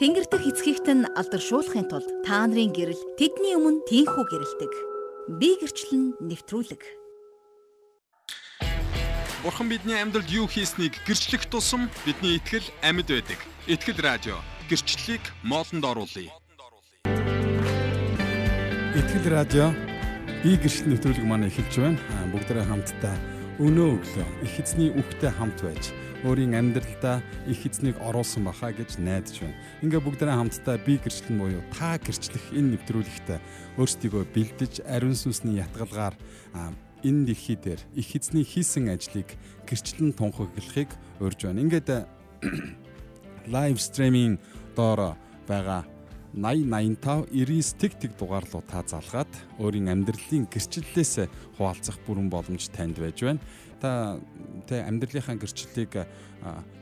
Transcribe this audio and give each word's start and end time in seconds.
Тэнгэр 0.00 0.32
дэх 0.32 0.48
эцгийгт 0.48 0.88
нь 0.88 1.04
алдаршуулахын 1.12 1.84
тулд 1.84 2.08
та 2.24 2.48
нарын 2.48 2.72
гэрэл 2.72 3.20
тэдний 3.20 3.52
өмнө 3.52 3.84
тийхүү 3.84 4.24
гэрэлдэг. 4.32 4.72
Би 5.36 5.60
гэрчлэн 5.60 6.16
нэвтрүүлэг. 6.24 6.80
Бурхан 9.44 9.68
бидний 9.68 10.00
амьдралд 10.00 10.32
юу 10.32 10.48
хийснийг 10.48 10.96
гэрчлэх 11.04 11.44
тусам 11.52 11.92
бидний 12.08 12.40
итгэл 12.40 12.64
амьд 12.80 13.12
байдаг. 13.12 13.44
Итгэл 13.68 14.00
радио 14.00 14.40
гэрчлэлийг 14.72 15.20
моолнд 15.44 15.84
оруулъя. 15.84 16.32
Итгэл 18.96 19.28
радио 19.28 19.68
би 20.40 20.56
гэрчлэл 20.56 20.96
нэвтрүүлэг 20.96 21.28
маань 21.28 21.52
эхэлж 21.52 21.76
байна. 21.76 22.00
Бүгдээрээ 22.32 22.64
хамтдаа 22.72 23.39
өнөө 23.60 23.88
өглөө 23.92 24.28
их 24.48 24.54
эзний 24.56 24.88
үхтэй 24.88 25.28
хамт 25.36 25.60
байж 25.60 25.92
өөрийн 26.24 26.56
амьдралдаа 26.56 27.20
их 27.44 27.60
эзнийг 27.68 28.00
оруулсан 28.00 28.48
баха 28.48 28.72
гэж 28.72 28.96
найдаж 28.96 29.36
байна. 29.36 29.60
Ингээ 29.84 30.00
бүгдээрээ 30.00 30.36
хамтдаа 30.40 30.76
би 30.80 30.96
гэрчлэн 30.96 31.36
буюу 31.36 31.60
та 31.76 32.00
гэрчлэх 32.00 32.56
энэ 32.56 32.80
нэвтрүүлэгтээ 32.80 33.38
өөрсдийгөө 33.76 34.24
бэлдэж 34.32 34.80
ариун 34.88 35.12
сүнсний 35.12 35.60
ятгалгаар 35.60 36.16
энэ 37.04 37.24
дэлхий 37.28 37.60
дээр 37.60 37.80
их 38.00 38.08
эзний 38.16 38.48
хийсэн 38.48 38.96
ажлыг 38.96 39.28
гэрчлэн 39.68 40.16
тунхаглахыг 40.16 40.88
урьж 41.20 41.44
байна. 41.44 41.60
Ингээд 41.60 42.08
лайв 43.52 43.76
стриминг 43.76 44.40
доор 44.72 45.20
байгаа 45.44 45.84
80 46.34 46.70
85 46.70 47.26
99 47.34 47.74
тэг 47.80 47.92
тэг 47.98 48.12
дугаарлуу 48.14 48.62
та 48.62 48.86
залгаад 48.86 49.30
өөрийн 49.58 49.90
амьдралын 49.90 50.46
гэрчлэлээс 50.46 51.26
хуваалцах 51.58 51.98
бүрэн 52.06 52.30
боломж 52.30 52.70
танд 52.70 53.02
байж 53.02 53.18
байна. 53.18 53.42
Та 53.82 54.22
тэ 54.70 54.86
амьдралынхаа 54.86 55.34
гэрчлэлийг 55.42 56.06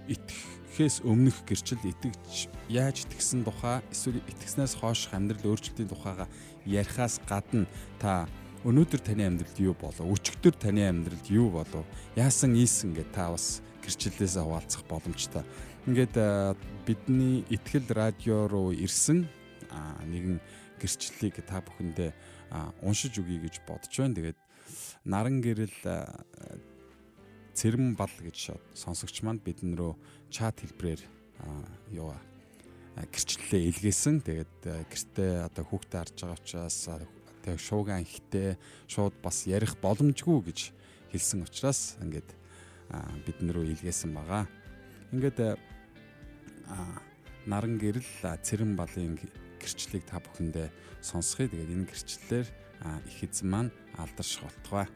итгэхээс 0.05 1.01
өмнөх 1.01 1.49
гэрчил 1.49 1.81
итгэж 1.81 2.53
яаж 2.69 3.09
итгэсэн 3.09 3.49
тухай 3.49 3.81
эсвэл 3.89 4.21
итгэснээс 4.29 4.77
хойш 4.77 5.09
амьдрал 5.17 5.57
өөрчлөлтийн 5.57 5.89
тухайга 5.89 6.29
ярихаас 6.69 7.17
гадна 7.25 7.65
та 7.97 8.29
өнөөдөр 8.69 9.01
таны 9.01 9.25
амьдралд 9.33 9.57
юу 9.65 9.73
болов? 9.73 10.05
Өчигдөр 10.05 10.61
таны 10.61 10.85
амьдралд 10.85 11.25
юу 11.33 11.49
болов? 11.49 11.89
Яасан 12.21 12.53
ийсэн 12.53 12.93
гэ 12.93 13.09
та 13.17 13.33
бас 13.33 13.65
гэрчлэлээс 13.81 14.37
хаваалцах 14.37 14.85
боломжтой. 14.91 15.47
Ингээд 15.89 16.21
бидний 16.85 17.49
ихтгэл 17.49 17.89
радио 17.97 18.45
руу 18.45 18.77
ирсэн 18.77 19.38
нэгэн 19.71 20.41
гэрчлэлийг 20.81 21.43
та 21.45 21.61
бүхэндээ 21.61 22.11
уншиж 22.83 23.19
өгье 23.21 23.43
гэж 23.45 23.61
бодож 23.67 23.93
байна. 23.93 24.17
Тэгээд 24.17 24.39
наран 25.05 25.41
гэрэл 25.45 25.77
цэрэм 27.53 27.99
бал 27.99 28.15
гэж 28.23 28.55
сонсогч 28.73 29.23
манд 29.27 29.43
бидэн 29.43 29.75
рүү 29.75 29.99
чат 30.31 30.63
хэлбрээр 30.63 31.03
юу 31.93 32.15
гэрчлэлээ 32.95 33.69
илгээсэн. 33.75 34.23
Тэгээд 34.23 34.55
гэртээ 34.65 35.33
одоо 35.47 35.65
хүүхдээ 35.67 35.99
харж 35.99 36.17
байгаа 36.23 36.39
учраас 36.39 36.79
тэг 37.43 37.57
шууган 37.59 38.03
ихтэй 38.07 38.57
шууд 38.87 39.15
бас 39.23 39.47
ярих 39.47 39.75
боломжгүй 39.83 40.39
гэж 40.51 40.59
хэлсэн 41.13 41.43
учраас 41.43 41.99
ингээд 42.03 42.31
бидэн 43.27 43.49
рүү 43.53 43.75
илгээсэн 43.75 44.15
байгаа. 44.15 44.47
Ингээд 45.13 45.59
наран 47.49 47.75
гэрэл 47.81 48.11
цэрэн 48.45 48.77
балын 48.77 49.17
гэрчлэлийг 49.59 50.05
та 50.07 50.23
бүхэндээ 50.23 50.69
сонсхий. 51.03 51.51
Тэгээд 51.51 51.75
энэ 51.75 51.89
гэрчлэлээр 51.91 52.49
их 53.11 53.19
эзэн 53.27 53.49
маань 53.51 53.73
алдарш 53.99 54.39
болтугай. 54.41 54.87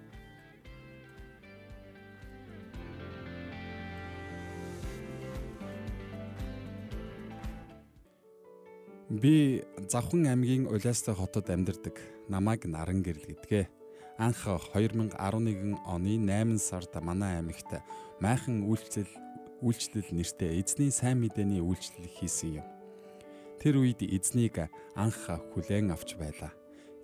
Би 9.12 9.62
Завхан 9.92 10.24
аймгийн 10.24 10.64
Улаастай 10.66 11.14
хотод 11.14 11.50
амьдардаг. 11.50 12.00
Намайг 12.32 12.64
Наран 12.64 13.04
гэрэл 13.04 13.28
гэдгээ. 13.28 13.68
Анх 14.16 14.46
2011 14.46 15.20
оны 15.84 16.16
8 16.16 16.56
сард 16.56 16.96
манай 17.02 17.36
аймагт 17.36 17.84
майхан 18.24 18.64
үйлчлэл 18.64 19.12
үйлчлэл 19.60 20.16
нэртэй 20.16 20.60
эзний 20.60 20.90
сайн 20.90 21.20
мэдээний 21.20 21.60
үйлчлэл 21.60 22.08
хийсэн 22.08 22.64
юм. 22.64 22.66
Тэр 23.62 23.78
үед 23.78 24.02
эзнийг 24.02 24.58
анх 24.98 25.30
хүлээн 25.54 25.94
авч 25.94 26.18
байлаа. 26.18 26.50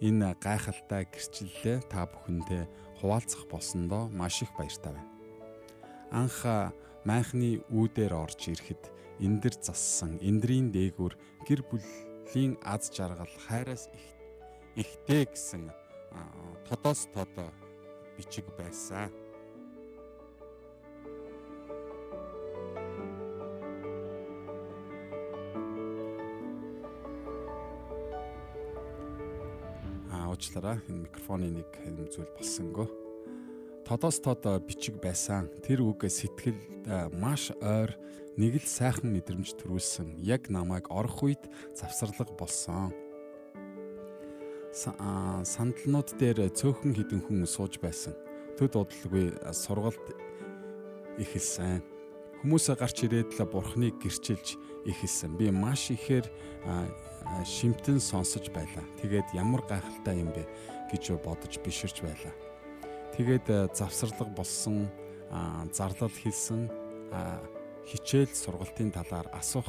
Энэ 0.02 0.34
гайхалтай 0.42 1.06
гэрчлэлээ 1.06 1.86
та 1.86 2.10
бүхэндээ 2.10 2.66
хуваалцах 2.98 3.46
болсондоо 3.46 4.10
маш 4.10 4.42
их 4.42 4.50
баяртай 4.58 4.90
байна. 4.90 5.06
Анх 6.10 6.42
майхны 7.06 7.62
үүдээр 7.70 8.10
орж 8.10 8.50
ирэхэд 8.50 8.90
эндэр 9.22 9.54
зассан 9.54 10.18
эндрийн 10.18 10.74
дээгүр 10.74 11.14
гэр 11.46 11.62
бүлийн 11.70 12.58
аз 12.66 12.90
жаргал 12.90 13.30
хайраас 13.46 13.86
их 13.94 14.06
ихтэй 14.82 15.30
гэсэн 15.30 15.70
тодоос 16.66 17.06
тодо 17.14 17.54
бичиг 18.18 18.50
байсан. 18.58 19.14
Уучлаарай 30.38 30.78
энэ 30.86 31.10
микрофоны 31.10 31.50
нэг 31.50 31.66
зүйл 32.14 32.30
болсонгүй 32.38 32.86
тодоос 33.88 34.20
тод 34.20 34.44
бичиг 34.68 35.00
байсан. 35.00 35.48
Тэр 35.64 35.80
үг 35.80 36.04
сэтгэлд 36.04 37.16
маш 37.16 37.48
ойр 37.64 37.96
нэг 38.36 38.60
л 38.60 38.68
сайхан 38.68 39.08
мэдрэмж 39.08 39.56
төрүүлсэн. 39.56 40.20
Яг 40.20 40.52
намайг 40.52 40.92
орох 40.92 41.24
үед 41.24 41.48
завсарлаг 41.72 42.28
болсон. 42.36 42.92
Сандалнууд 44.76 46.20
дээр 46.20 46.52
цөөхөн 46.52 46.92
хідэн 46.92 47.24
хүн 47.24 47.48
сууж 47.48 47.80
байсан. 47.80 48.12
Төд 48.60 48.76
удалгүй 48.76 49.32
сургалт 49.56 50.06
эхэлсэн. 51.16 51.80
Хүмүүсээ 52.44 52.76
гарч 52.76 53.08
ирээд 53.08 53.40
л 53.40 53.48
бурхныг 53.48 53.96
гэрчилж 54.04 54.60
эхэлсэн. 54.88 55.36
Би 55.36 55.52
маш 55.52 55.92
ихээр 55.92 56.26
шимтэн 57.44 58.00
сонсож 58.00 58.48
байлаа. 58.50 58.84
Тэгээд 59.04 59.36
ямар 59.36 59.62
гайхалтай 59.68 60.24
юм 60.24 60.32
бэ 60.32 60.48
гэж 60.88 61.20
бодож 61.20 61.60
биширч 61.60 62.00
байлаа. 62.00 62.32
Тэгээд 63.16 63.76
завсарлаг 63.76 64.32
болсон 64.32 64.88
зарлал 65.72 66.08
хийсэн 66.10 66.72
хичээл 67.84 68.32
сургалтын 68.32 68.92
талаар 68.92 69.28
асуух 69.36 69.68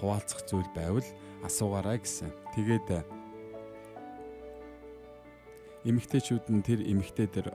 хуваалцах 0.00 0.44
зүйл 0.44 0.68
байвал 0.76 1.06
асуугаарай 1.44 1.98
гэсэн. 2.04 2.28
Тэгээд 2.52 3.04
эмэгтэйчүүд 5.84 6.44
нь 6.52 6.64
тэр 6.64 6.80
эмэгтэй 6.84 7.28
дээр 7.28 7.48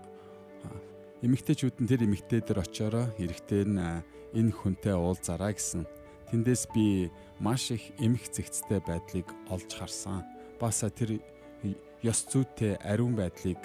эмэгтэйчүүд 1.25 1.75
нь 1.81 1.89
тэр 1.89 2.05
эмэгтэй 2.05 2.41
дээр 2.45 2.61
очиороо 2.61 3.05
эрэхтэй 3.17 3.65
нь 3.65 3.77
энэ 4.33 4.53
хүнтэй 4.53 4.93
уулзараа 4.93 5.53
гэсэн. 5.53 5.83
Тэндээс 6.29 6.69
би 6.69 7.09
маш 7.41 7.71
их 7.73 7.89
эмх 7.97 8.29
зэгцтэй 8.29 8.79
байдлыг 8.85 9.27
олж 9.49 9.69
харсан. 9.73 10.21
Бас 10.61 10.85
тэр 10.85 11.17
ёс 12.05 12.19
зүйтэй 12.29 12.77
ариун 12.85 13.17
байдлыг 13.17 13.57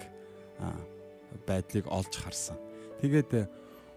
байдлыг 1.47 1.87
олж 1.93 2.13
харсан. 2.17 2.57
Тэгээд 3.05 3.47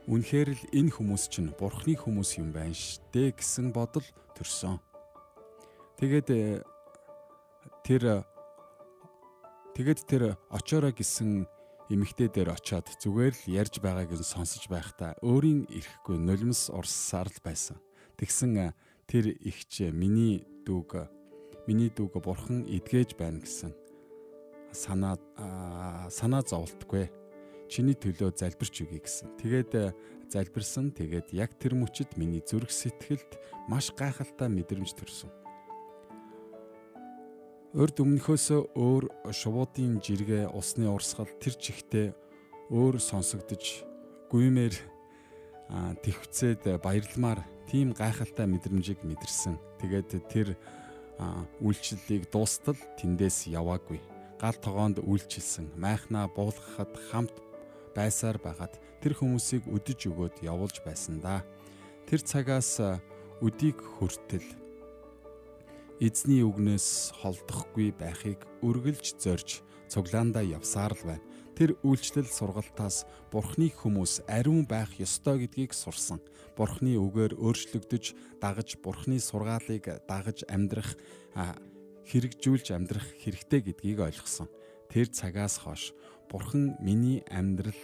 үнэхээр 0.07 0.49
л 0.51 0.63
энэ 0.75 0.91
хүмүүс 0.91 1.23
чинь 1.31 1.55
бурхны 1.55 1.95
хүмүүс 1.95 2.43
юм 2.43 2.51
байна 2.51 2.75
штэ 2.75 3.31
гэсэн 3.39 3.71
бодол 3.71 4.03
төрсөн. 4.35 4.83
Тэгээд 5.95 6.63
тэр 7.87 8.03
тэгээд 9.75 9.99
тэр 10.03 10.23
очоорой 10.51 10.91
гэсэн 10.91 11.47
эмэгтэй 11.87 12.27
дээр 12.27 12.51
очиод 12.51 12.87
зүгээр 12.99 13.31
л 13.31 13.43
ярьж 13.47 13.79
байгааг 13.79 14.11
нь 14.11 14.27
сонсож 14.27 14.67
байхдаа 14.67 15.15
өөрийн 15.23 15.71
ирэхгүй 15.71 16.19
нулимс 16.19 16.67
урссаар 16.67 17.31
л 17.31 17.39
байсан. 17.39 17.79
Тэгсэн 18.17 18.73
тэр 19.05 19.31
ихч 19.37 19.87
миний 19.93 20.43
дүүг 20.65 21.07
миний 21.69 21.89
дүүг 21.93 22.19
бурхан 22.19 22.65
эдгэж 22.65 23.15
байна 23.15 23.39
гэсэн 23.39 23.71
санаа 24.73 25.17
санаа 26.09 26.43
зовлтгүй 26.43 27.07
чиний 27.67 27.95
төлөө 27.95 28.31
залбирч 28.39 28.83
өгье 28.87 29.03
гэсэн. 29.03 29.35
Тэгээд 29.39 29.93
залбирсан. 30.31 30.91
Тэгээд 30.95 31.35
яг 31.35 31.55
тэр 31.59 31.75
мөчид 31.75 32.15
миний 32.15 32.39
зүрх 32.43 32.71
сэтгэлд 32.71 33.35
маш 33.67 33.91
гайхалтай 33.91 34.47
мэдрэмж 34.47 34.91
төрсөн. 34.95 35.31
Урд 37.75 37.99
өмнөхөөс 37.99 38.47
өөр 38.73 39.31
шувуудын 39.35 39.99
жиргээ 40.01 40.49
усны 40.55 40.87
урсгал 40.87 41.29
тэр 41.37 41.53
чихтэй 41.59 42.07
өөр 42.71 42.97
сонсогдож 42.97 43.83
гүймээр 44.31 44.73
твцээд 46.01 46.63
баярламаар 46.81 47.43
тийм 47.67 47.91
гайхалтай 47.91 48.47
мэдрэмжийг 48.47 49.03
мэдэрсэн. 49.03 49.59
Тэгээд 49.83 50.09
тэр 50.31 50.55
үйлчлэлийг 51.61 52.31
дуустал 52.31 52.79
тэндээс 52.97 53.51
яваагүй. 53.51 53.99
Гал 54.39 54.57
тогоонд 54.57 55.03
үйлчилсэн. 55.03 55.75
Майхнаа 55.75 56.31
буулгахад 56.31 56.93
хамт 57.11 57.35
байсаар 57.97 58.37
байгаад 58.39 58.79
тэр 59.01 59.13
хүмүүсийг 59.17 59.65
өдөж 59.67 60.09
өгөөд 60.09 60.45
явуулж 60.45 60.81
байсан 60.85 61.19
да. 61.19 61.41
Тэр 62.05 62.21
цагаас 62.21 62.79
өдийг 63.41 63.81
хүртэл 63.81 64.45
эзний 65.97 66.45
үгнээс 66.45 67.17
холдохгүй 67.21 67.89
байхыг 67.97 68.45
үргэлж 68.61 69.17
зорж 69.17 69.65
цуглаандаа 69.89 70.45
явсаар 70.45 70.93
л 70.93 71.03
байна. 71.09 71.25
Тэр 71.57 71.73
үйлчлэл 71.81 72.29
сургалтаас 72.29 73.09
Бурхны 73.33 73.73
хүмүүс 73.73 74.29
ариун 74.29 74.69
байх 74.69 74.93
ёстой 75.01 75.41
гэдгийг 75.41 75.73
сурсан. 75.73 76.21
Бурхны 76.53 77.01
үгээр 77.01 77.33
өөрчлөгдөж, 77.33 78.13
дагаж 78.37 78.77
Бурхны 78.77 79.17
сургаалыг 79.17 80.05
дагаж 80.05 80.45
амьдрах 80.45 80.93
хэрэгжүүлж 82.05 82.77
амьдрах 82.77 83.09
хэрэгтэй 83.25 83.73
гэдгийг 83.73 84.05
ойлгосон. 84.05 84.45
Тэр 84.93 85.09
цагаас 85.09 85.57
хойш 85.57 85.97
Бурхан 86.29 86.77
миний 86.77 87.25
амьдрал 87.25 87.81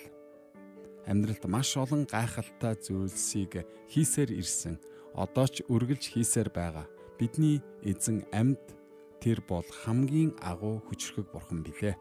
амьдралд 1.09 1.43
маш 1.49 1.73
олон 1.73 2.05
гайхалтай 2.05 2.77
зүйлсийг 2.77 3.65
хийсээр 3.89 4.37
ирсэн. 4.37 4.77
Одоо 5.17 5.49
ч 5.49 5.65
үргэлж 5.65 6.13
хийсээр 6.13 6.53
байгаа. 6.53 6.85
Бидний 7.17 7.57
эзэн 7.81 8.21
амьд 8.29 8.61
тэр 9.17 9.41
бол 9.47 9.65
хамгийн 9.65 10.37
агуу 10.39 10.77
хүчрхэг 10.85 11.31
бурхан 11.31 11.63
билээ. 11.63 11.95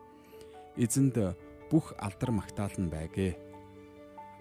Эзэнд 0.78 1.16
бүх 1.72 1.96
алдар 1.96 2.36
магтаал 2.36 2.76
нь 2.76 2.92
байгээ. 2.92 3.32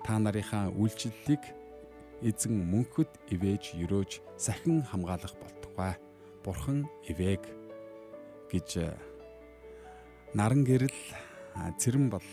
Та 0.03 0.19
нарынхаа 0.19 0.67
үйлчлэлийг 0.75 1.39
эзэн 2.19 2.59
мөнхөд 2.67 3.07
ивэж 3.31 3.79
өрөөж 3.79 4.19
сахин 4.35 4.83
хамгаалах 4.83 5.31
болтугай. 5.39 5.95
Бурхан 6.43 6.91
ивэг 7.07 7.47
гэж 8.51 8.69
э, 8.83 8.91
наран 10.35 10.67
гэрэл 10.67 10.99
цэрэн 11.79 12.11
бол 12.11 12.27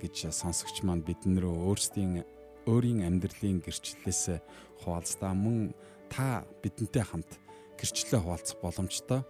гэж 0.00 0.32
сонсогч 0.32 0.80
маань 0.80 1.04
биднэрөө 1.04 1.54
өөрсдийн 1.68 2.24
өөрийн 2.64 3.04
амьдралын 3.04 3.60
гэрчлэлээс 3.60 4.40
хуваалцдаа 4.80 5.36
мөн 5.36 5.76
та 6.08 6.48
бидэнтэй 6.64 7.04
хамт 7.04 7.36
гэрчлэлээ 7.76 8.20
хуваалцах 8.24 8.58
боломжтой. 8.64 9.20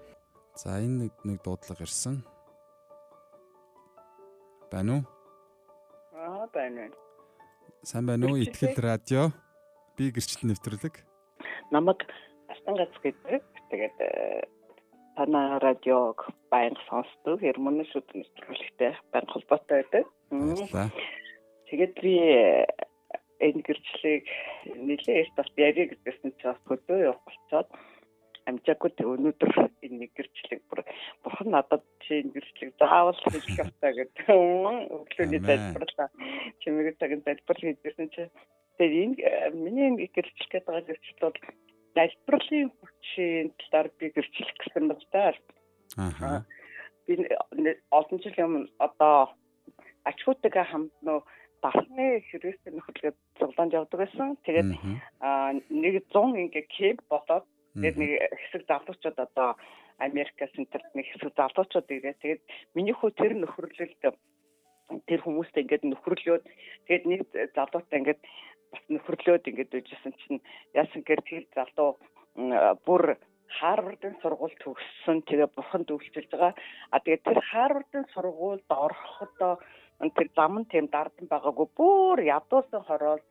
За 0.55 0.79
энэ 0.79 1.11
нэг 1.27 1.43
дуудлага 1.43 1.83
ирсэн. 1.83 2.23
Байна 4.75 4.95
уу? 4.95 5.03
Аа, 6.19 6.47
байна. 6.51 6.91
Сайн 7.87 8.07
байна 8.11 8.27
уу? 8.27 8.43
Итгэл 8.43 8.75
радио. 8.83 9.31
Би 9.95 10.11
гэрчлэл 10.11 10.51
нэвтрүүлэг. 10.51 10.99
Намаг 11.71 12.03
Астангаз 12.51 12.91
гэдэг. 12.99 13.43
Тэгээд 13.71 13.97
э, 14.03 14.43
танаа 15.15 15.63
радиог 15.63 16.27
баян 16.51 16.75
сонсдог 16.91 17.39
хэрмөн 17.39 17.87
шүд 17.87 18.19
нэвтрүүлэгтэй 18.19 18.99
баян 19.15 19.31
холбоотой 19.31 19.87
байдаг. 19.87 20.11
Тэгээд 21.71 21.95
би 22.03 22.15
э, 22.19 22.67
энэ 23.47 23.63
гэрчлэлийг 23.63 24.27
нэлээд 24.75 25.39
бас 25.39 25.51
яриг 25.55 25.95
гэдгээс 25.95 26.21
нь 26.27 26.35
ч 26.43 26.51
бас 26.51 26.59
хөдөө 26.67 27.15
болцоод 27.23 27.69
амжаагүй 28.51 28.91
өнөөдөр 28.99 29.53
энэ 29.87 29.97
нэг 30.03 30.11
гэрчлэг 30.19 30.67
бүр 30.67 30.84
бурхан 31.45 31.53
надад 31.53 31.83
чи 32.01 32.21
энэ 32.21 32.33
гэрчлэг 32.33 32.75
заавал 32.79 33.15
хийх 33.15 33.59
ёстой 33.59 33.93
гэдэг 33.93 34.29
өглөөний 34.29 35.41
залбирлаа 35.41 36.09
чимээг 36.61 36.99
цагийн 36.99 37.23
залбирал 37.25 37.63
хийжсэн 37.63 38.09
чи 38.15 38.23
тэгээ 38.79 39.05
энэ 39.05 39.17
э, 39.21 39.51
миний 39.53 39.87
энэ 39.89 40.09
гэрчлэг 40.15 40.49
гэдэг 40.51 40.67
байгаа 40.67 40.89
гэрчлэл 40.89 41.21
бол 41.21 41.39
залбирлын 41.95 42.71
хүчийн 42.81 43.47
талаар 43.61 43.89
би 43.99 44.07
гэрчлэх 44.11 44.51
гэсэн 44.59 44.89
байна 44.89 44.97
да. 45.13 45.33
Аа. 45.97 46.45
Би 47.07 47.13
олон 47.91 48.19
жил 48.21 48.37
юм 48.39 48.55
одоо 48.79 49.31
ачхуутайгаа 50.05 50.65
хамт 50.65 50.95
нөө 51.05 51.21
дархны 51.63 52.21
хэрэгсэл 52.29 52.77
нөхөрлөд 52.77 53.17
цуглаанд 53.39 53.73
явдаг 53.73 54.01
байсан. 54.01 54.37
Тэгээд 54.45 54.71
нэг 55.73 55.95
100 56.13 56.41
ингээ 56.45 56.65
кемп 56.69 57.01
болоод 57.09 57.45
Тэгээд 57.75 57.97
нэг 57.99 58.11
хэсэг 58.39 58.63
залуучууд 58.71 59.19
одоо 59.19 59.59
Америкас 59.99 60.51
энтерт 60.59 60.91
нэг 60.95 61.07
хэсэг 61.11 61.35
залуучууд 61.37 61.89
ирээ. 61.91 62.15
Тэгээд 62.23 62.43
миний 62.75 62.95
хүү 62.95 63.11
тэр 63.15 63.33
нөхөрлөлд 63.39 64.03
тэр 65.09 65.21
хүмүүст 65.23 65.55
ингээд 65.55 65.85
нөхөрлөөд 65.87 66.45
тэгээд 66.87 67.05
нэг 67.07 67.21
залуутай 67.55 67.99
ингээд 67.99 68.21
бас 68.75 68.83
нөхөрлөөд 68.91 69.49
ингээд 69.51 69.77
үжсэн 69.79 70.15
чинь 70.21 70.41
яасан 70.75 71.03
гэр 71.07 71.21
тэр 71.23 71.45
залуу 71.55 71.97
бүр 72.87 73.17
Харвардын 73.55 74.19
сургууль 74.19 74.57
төгссөн. 74.59 75.23
Тэгээ 75.31 75.55
бурханд 75.55 75.89
үйлчилж 75.95 76.27
байгаа. 76.33 76.53
А 76.91 76.99
тэгээ 76.99 77.23
тэр 77.23 77.39
Харвардын 77.51 78.07
сургуульд 78.11 78.67
орохдоо 78.67 79.63
тэр 80.03 80.29
зам 80.35 80.59
нь 80.59 80.71
тийм 80.71 80.87
дардан 80.91 81.31
байгаагүй 81.31 81.69
бүр 81.79 82.19
ядуусан 82.27 82.83
хороол 82.83 83.23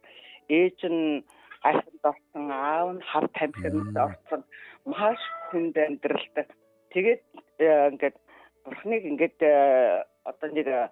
ээж 0.47 0.79
нь 0.87 1.27
айханд 1.63 2.03
орсон 2.11 2.51
аав 2.51 2.87
нь 2.95 3.03
хар 3.09 3.25
тамхинд 3.37 3.97
орсон. 4.07 4.41
Маш 4.85 5.21
хүнд 5.49 5.75
амьдралтай. 5.77 6.45
Тэгээд 6.91 7.21
э, 7.59 7.89
ингээд 7.91 8.17
бурхныг 8.65 9.03
ингээд 9.11 9.39
э, 9.41 10.03
одоо 10.29 10.49
нэг 10.51 10.67
э, 10.67 10.89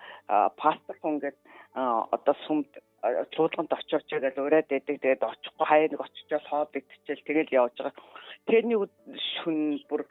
пастор 0.62 0.96
хүн 1.00 1.20
ингээд 1.20 1.38
одоо 1.76 2.36
сүмд 2.48 2.72
чуулганд 3.36 3.72
очиж 3.76 4.04
байгаа 4.08 4.32
л 4.32 4.44
ураад 4.48 4.68
байдаг. 4.72 4.96
Тэгээд 5.02 5.28
очихгүй 5.28 5.66
хаяа 5.68 5.92
нэг 5.92 6.02
очичоод 6.02 6.46
хоод 6.48 6.72
идчихэл 6.80 7.28
тэгэл 7.28 7.56
явж 7.62 7.76
байгаа. 7.78 7.96
Тэрний 8.48 8.80
шүн 9.44 9.60
бүр 9.90 10.08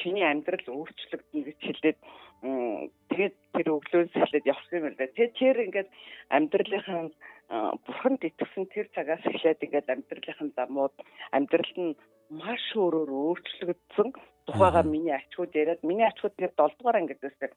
чиний 0.00 0.26
амьдрал 0.26 0.66
өөрчлөгдөн 0.66 1.42
гэж 1.46 1.58
хэлээд 1.62 1.98
тэгээд 2.40 3.36
тэр 3.54 3.68
өглөөс 3.76 4.12
эхлээд 4.16 4.50
явсан 4.50 4.74
юм 4.78 4.84
байна. 4.96 5.14
Тэгээд 5.14 5.34
тэр 5.38 5.56
ингээд 5.68 5.88
амьдралынхаа 6.34 7.12
бурханд 7.50 8.22
итгэсэн 8.22 8.64
тэр 8.70 8.86
цагаас 8.94 9.24
эхлээд 9.26 9.64
ингээд 9.66 9.90
амьдралынхаа 9.90 10.48
замууд 10.54 10.94
амьдрал 11.34 11.74
нь 11.82 11.98
маш 12.30 12.62
өөрөөр 12.78 13.10
өөрчлөгдсөн. 13.10 14.08
Тухайга 14.46 14.82
миний 14.86 15.10
ачууд 15.10 15.50
яриад 15.58 15.82
миний 15.82 16.06
ачууд 16.06 16.34
тэр 16.38 16.54
7 16.54 16.78
дугаар 16.78 17.02
ангид 17.02 17.18
байсан. 17.18 17.50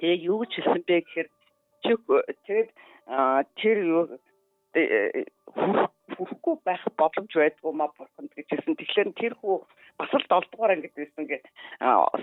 Тэгээ 0.00 0.24
юу 0.32 0.40
гэж 0.40 0.52
хэлсэн 0.56 0.82
бэ 0.88 0.96
гэхээр 1.04 1.28
тэгээд 1.84 2.70
тэр 3.60 3.76
юу 3.84 4.02
хүрэхгүй 6.16 6.54
байх 6.64 6.84
боломж 6.96 7.32
байдгүй 7.36 7.72
маа 7.76 7.92
бурханд 7.96 8.32
гэж 8.32 8.48
хэлсэн. 8.48 8.80
Тэгэхээр 8.80 9.08
тэр 9.12 9.34
хүү 9.40 9.56
бас 10.00 10.12
л 10.12 10.24
7 10.24 10.52
дугаар 10.52 10.72
ангид 10.76 10.96
байсан 10.96 11.24
гэж 11.28 11.44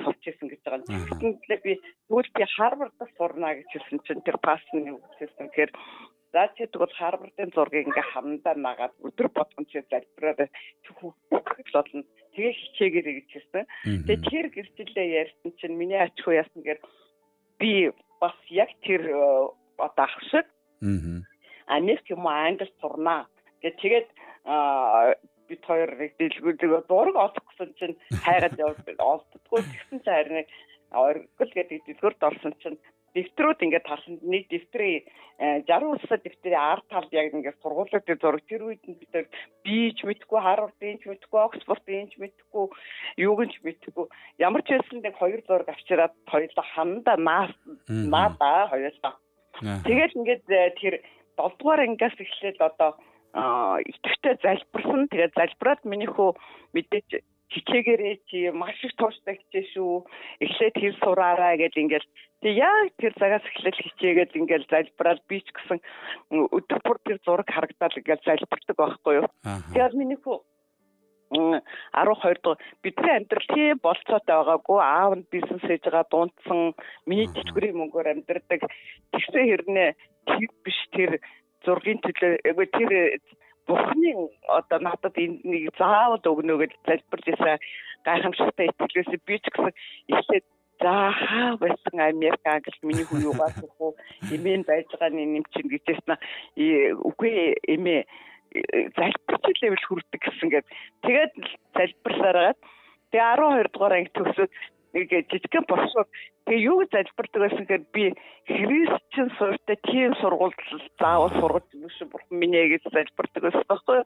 сурч 0.05 0.21
ирсэн 0.25 0.47
гэж 0.49 0.61
байгаа. 0.65 0.89
Тэгэхдээ 1.21 1.59
би 1.65 1.73
тэгвэл 2.09 2.29
би 2.33 2.43
Харвардд 2.57 3.01
сурна 3.17 3.57
гэж 3.57 3.69
хэлсэн 3.73 3.99
чинь 4.05 4.25
тэр 4.25 4.37
пасны 4.41 4.85
юу 4.89 5.01
хэлсэн. 5.17 5.49
Тэгэхээр 5.49 5.71
За 6.33 6.49
чи 6.57 6.65
тэгвэл 6.65 6.97
Харвардын 6.97 7.53
зургийг 7.53 7.87
ингээ 7.93 8.09
хамдаа 8.09 8.55
нагаад 8.57 8.93
өдөр 9.05 9.29
болгон 9.37 9.65
чи 9.69 9.85
залбираад 9.85 10.49
хүүхдүүд 10.97 11.69
болно. 11.77 12.03
Тэгээ 12.33 12.53
хичээгээрэй 12.57 13.15
гэж 13.21 13.29
хэлсэн. 13.29 13.65
Тэгээ 14.09 14.25
тэр 14.33 14.47
гэрчлэлээ 14.49 15.07
ярьсан 15.21 15.51
чинь 15.61 15.77
миний 15.77 16.01
ачхуу 16.01 16.33
яасан 16.33 16.65
гэхээр 16.65 16.81
би 17.61 17.93
бас 18.17 18.33
яг 18.49 18.73
тэр 18.81 19.13
одоо 19.77 20.05
ах 20.09 20.17
шиг 20.33 20.49
Америк 21.69 22.09
юм 22.09 22.25
англи 22.25 22.65
сурнаа. 22.81 23.29
Тэгээ 23.61 23.77
тэгээд 23.77 24.09
бид 25.53 25.61
хоёр 25.69 25.91
нэг 26.01 26.17
дэлгүүр 26.17 26.89
зураг 26.89 27.15
олох 27.15 27.45
гэсэн 27.53 27.69
чинь 27.77 27.95
хайгаад 28.25 28.57
олддггүй 28.57 29.61
гэсэн 29.61 29.99
чинь 30.01 30.17
харин 30.17 30.45
оргил 30.91 31.51
гэдэг 31.53 31.79
дэлгүүрд 31.85 32.21
орсон 32.25 32.53
чинь 32.61 32.77
дэвтрүүд 33.13 33.63
ингээд 33.65 33.85
талсан 33.85 34.17
нэг 34.25 34.49
дэвтрийн 34.49 35.05
60 35.69 35.93
улсад 35.93 36.21
дэвтрийн 36.25 36.57
ард 36.57 36.85
талд 36.89 37.11
яг 37.13 37.33
ингээд 37.33 37.61
сургуулиудын 37.61 38.19
зураг. 38.21 38.43
Тэр 38.49 38.61
үед 38.69 38.83
нь 38.89 38.97
бид 38.97 39.13
бийж 39.65 39.97
мэдгүй 40.01 40.39
Харвардын 40.41 40.97
ч 41.01 41.03
мэдгүй 41.09 41.39
Оксфордын 41.45 42.09
ч 42.09 42.17
мэдгүй 42.17 42.65
юуг 43.21 43.39
нь 43.45 43.53
ч 43.53 43.57
мэдгүй 43.61 44.05
ямар 44.41 44.61
ч 44.65 44.73
байсан 44.73 45.01
нэг 45.01 45.15
хоёр 45.17 45.41
зураг 45.45 45.69
авчираад 45.69 46.13
хоёулаа 46.29 46.65
хамдаа 46.73 47.17
наа 47.17 47.45
наада 47.89 48.69
хоёулаа. 48.73 49.13
Тэгээд 49.61 50.17
ингээд 50.17 50.45
э, 50.49 50.73
тэр 50.81 50.93
7 51.37 51.57
дугаар 51.57 51.81
ангиас 51.85 52.17
эхлээд 52.17 52.57
одоо 52.61 52.97
идэвхтэй 53.33 54.37
залбирсан. 54.41 55.09
Тэгээд 55.09 55.33
залбираад 55.37 55.81
миний 55.85 56.09
хөө 56.09 56.37
мэдээж 56.73 57.25
хичээгээрээ 57.53 58.15
чи 58.29 58.37
маш 58.53 58.77
их 58.83 58.93
тууштай 58.97 59.37
хичээ 59.37 59.65
шүү. 59.73 60.05
Эхлээд 60.41 60.75
хэл 60.77 60.97
сураарай 61.01 61.57
гэж 61.61 61.73
ингээл 61.77 62.07
тэг 62.43 62.55
яг 62.59 62.91
тэр 62.99 63.13
цагаас 63.15 63.45
эхлээд 63.47 63.77
хичээгээд 63.79 64.35
ингээл 64.35 64.67
залбираад 64.67 65.21
би 65.31 65.39
ч 65.39 65.47
гэсэн 65.55 65.79
өдөр 66.35 66.79
бүр 66.83 66.97
тэр 67.07 67.17
зураг 67.23 67.47
харагдаад 67.47 67.99
ингээл 67.99 68.27
залбирдаг 68.27 68.75
байхгүй 68.77 69.13
юу. 69.23 69.27
Тэгээд 69.71 69.95
миний 69.95 70.19
хөө 70.19 70.43
12 71.33 72.43
дугаар 72.43 72.59
бидний 72.83 73.13
амьдрал 73.15 73.47
тийм 73.49 73.79
болцоотой 73.81 74.35
байгаагүй. 74.35 74.79
Аав 74.83 75.13
нь 75.17 75.29
бизнес 75.31 75.63
хийж 75.65 75.83
байгаа 75.87 76.05
дундсан 76.11 76.61
миний 77.09 77.27
тэтгэврийн 77.31 77.79
мөнгөөр 77.79 78.11
амьдрдаг 78.11 78.61
тэгсэн 79.13 79.43
хэрнээ 79.49 79.89
тэр 80.27 80.51
биш 80.63 80.79
тэр 80.93 81.11
зургийн 81.65 81.99
төлөө 82.05 82.31
эгүй 82.49 82.67
тэр 82.69 82.91
Бурхны 83.63 84.11
одоо 84.51 84.79
надад 84.83 85.15
энэ 85.15 85.39
нэг 85.47 85.71
заавал 85.79 86.19
өгнө 86.19 86.59
гэж 86.59 86.71
залбирч 86.83 87.25
ирсэн 87.31 87.57
гайхамшигтай 88.03 88.67
итгэлээс 88.67 89.11
би 89.23 89.35
ч 89.39 89.45
гэсэн 89.47 89.71
эхлээд 90.11 90.45
за 90.81 90.93
хаа 91.11 91.49
байсан 91.61 91.95
Америк 91.99 92.43
англи 92.45 92.79
миний 92.81 93.05
хүү 93.07 93.29
юугаас 93.29 93.57
уу 93.79 93.93
эмээ 94.33 94.63
байж 94.67 94.87
байгаа 94.99 95.19
юм 95.19 95.45
чинь 95.53 95.69
гэжсэн 95.71 96.17
үгүй 97.09 97.57
эмээ 97.75 98.01
залбирч 98.97 99.57
левел 99.61 99.85
хүрдэг 99.87 100.21
гэсэн 100.21 100.49
гээд 100.53 100.65
тэгээд 101.05 101.33
залбирлаараад 101.73 102.57
Тэгээ 103.13 103.37
12 103.37 103.69
дугаар 103.69 103.93
анги 103.93 104.09
төгсөөд 104.17 104.51
нэг 104.97 105.09
жижигхэн 105.29 105.65
босгоод 105.69 106.09
тэгээ 106.49 106.65
юу 106.65 106.81
залбирдаг 106.89 107.41
байсан 107.45 107.65
гэхээр 107.69 107.85
би 107.93 108.05
христчин 108.49 109.29
суурьтай 109.37 109.77
тийм 109.85 110.17
сургуульд 110.17 110.57
заавал 110.97 111.29
сургаж 111.37 111.65
шиг 111.93 112.09
бурхан 112.09 112.41
минь 112.41 112.57
гэж 112.57 112.89
залбирдаг 112.89 113.41
байсан 113.45 113.65
байхгүй. 113.69 114.01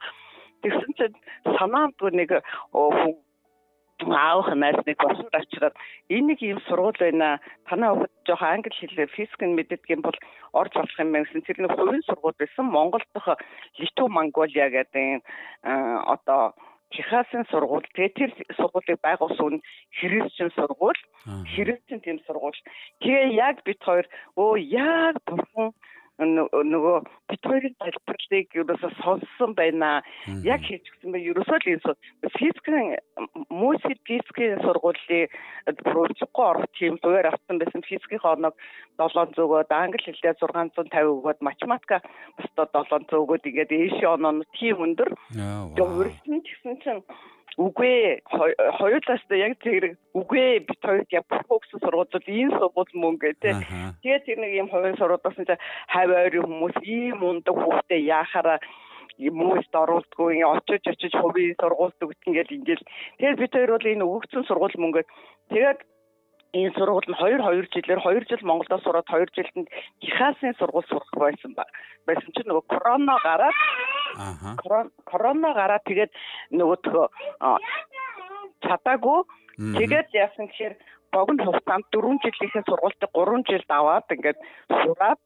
Тэгсэн 0.59 0.91
чинь 0.99 1.15
санаандгүй 1.55 2.11
нэг 2.19 2.35
хүн 2.75 3.15
аавах 4.05 4.53
найз 4.55 4.77
нэг 4.85 4.97
босод 5.01 5.33
авчираад 5.33 5.75
энэ 6.09 6.27
нэг 6.33 6.39
юм 6.41 6.59
сургууль 6.69 6.97
байна. 6.99 7.39
Танай 7.65 7.89
хүүхэд 7.89 8.13
жоохон 8.27 8.53
англи 8.53 8.73
хэлээр 8.77 9.15
физик 9.15 9.41
нь 9.41 9.57
мэддэг 9.57 9.89
юм 9.89 10.01
бол 10.05 10.17
орж 10.53 10.73
болох 10.77 10.99
юм 11.01 11.11
байна 11.11 11.25
гэсэн. 11.25 11.45
Тэр 11.45 11.57
нэг 11.65 11.73
хувийн 11.73 12.05
сургууль 12.05 12.37
байсан. 12.37 12.65
Монгол 12.69 13.03
дахь 13.13 13.41
Литу 13.79 14.07
Монголиа 14.07 14.69
гэдэг 14.69 15.25
одоо 15.63 16.53
Техасын 16.93 17.43
сургууль. 17.51 17.83
Тэгээ 17.95 18.13
тэр 18.15 18.31
сургуулийг 18.55 19.01
байгуулсан 19.01 19.59
нь 19.59 19.63
христчин 19.97 20.49
сургууль. 20.55 21.01
Христчин 21.57 21.99
тийм 21.99 22.21
сургууль. 22.23 22.55
Тэгээ 23.01 23.35
яг 23.35 23.65
бид 23.65 23.81
хоёр 23.83 24.05
өө 24.37 24.55
яг 24.61 25.19
бурхан 25.25 25.73
нөгөө 26.17 26.97
бид 27.29 27.43
хоёрын 27.45 27.75
залбирлыг 27.77 28.47
ерөөсө 28.57 28.89
сонссон 29.03 29.53
байна. 29.53 30.01
Яг 30.43 30.65
хийж 30.65 30.81
гисэн 30.89 31.13
бай 31.13 31.21
ерөөсөө 31.29 31.57
л 31.61 31.69
энэ 31.77 31.93
физикийн 32.37 32.97
мөсөд 33.53 33.99
физикийн 34.09 34.57
сургуулийн 34.65 35.29
прожектгүй 35.85 36.45
орох 36.45 36.65
тийм 36.73 36.97
зүгээр 37.05 37.29
авсан 37.29 37.61
байсан 37.61 37.85
физикийн 37.85 38.25
оног 38.25 38.55
700 38.97 39.37
өгөөд 39.37 39.69
англи 39.69 40.01
хэлээр 40.01 40.41
650 40.41 41.05
өгөөд 41.13 41.39
математика 41.45 42.01
бостоо 42.37 42.65
700 42.73 43.13
өгөөд 43.13 43.45
ингээд 43.45 43.71
ээшээ 43.77 44.09
оноо 44.09 44.41
тийм 44.57 44.81
өндөр. 44.81 45.13
Тэгээ 45.37 45.85
үргэлжлэн 45.85 46.41
гэсэн 46.41 46.75
чинь 46.81 47.03
Үгүй 47.57 48.21
хоёулаас 48.29 49.23
та 49.25 49.35
яг 49.35 49.57
тэр 49.65 49.97
үгүй 50.13 50.61
бит 50.61 50.81
хоёрт 50.85 51.09
яг 51.09 51.25
фокус 51.25 51.73
сургууль 51.73 52.29
ийм 52.29 52.53
сургууль 52.53 52.93
мөн 52.93 53.17
гэдэг. 53.17 53.65
Тэгээд 54.05 54.25
тэр 54.29 54.37
нэг 54.45 54.51
ийм 54.53 54.69
хувийн 54.69 54.97
сургуулиас 55.01 55.37
нь 55.41 55.49
хав 55.89 56.09
ойрын 56.13 56.45
хүмүүс 56.45 56.77
ийм 56.85 57.17
ундаг 57.25 57.57
хүүхдээ 57.57 58.01
яахаараа 58.13 58.61
хүмүүст 59.17 59.73
оруулдгүй 59.73 60.45
очиж 60.45 60.83
очиж 60.85 61.13
хувийн 61.17 61.57
сургуульд 61.57 61.97
өгт 62.05 62.21
ингээл 62.29 62.57
ингээл. 62.61 62.85
Тэгээд 63.17 63.39
бид 63.41 63.53
хоёр 63.57 63.71
бол 63.73 63.89
энэ 63.89 64.05
өгөгдсөн 64.05 64.43
сургууль 64.45 64.77
мөнгөд 64.77 65.07
тэгээд 65.49 65.79
энэ 66.53 66.71
сургууль 66.77 67.09
нь 67.09 67.19
2 67.19 67.43
2 67.43 67.67
жилээр 67.73 68.01
2 68.03 68.29
жил 68.29 68.43
Монголдо 68.47 68.77
сураад 68.83 69.07
2 69.11 69.35
жилд 69.35 69.67
Техасын 70.01 70.53
сургууль 70.59 70.87
сурах 70.87 71.11
байсан 71.15 71.51
ба 71.57 71.65
байсан 72.07 72.31
чинь 72.35 72.47
нөгөө 72.47 72.65
корона 72.71 73.15
гараад 73.23 73.57
Корона 75.05 75.49
гараад 75.53 75.83
тэгээд 75.85 76.11
нөгөөдхөө 76.55 77.07
чадаагүй. 78.63 79.19
Тэгээд 79.77 80.07
яасан 80.13 80.47
гэхээр 80.47 80.75
богино 81.11 81.43
хугацаанд 81.45 81.85
4 81.91 82.23
жилийнхээ 82.23 82.63
сургуультыг 82.69 83.11
3 83.13 83.43
жилд 83.49 83.69
аваад 83.69 84.07
ингээд 84.15 84.39
сураад 84.81 85.19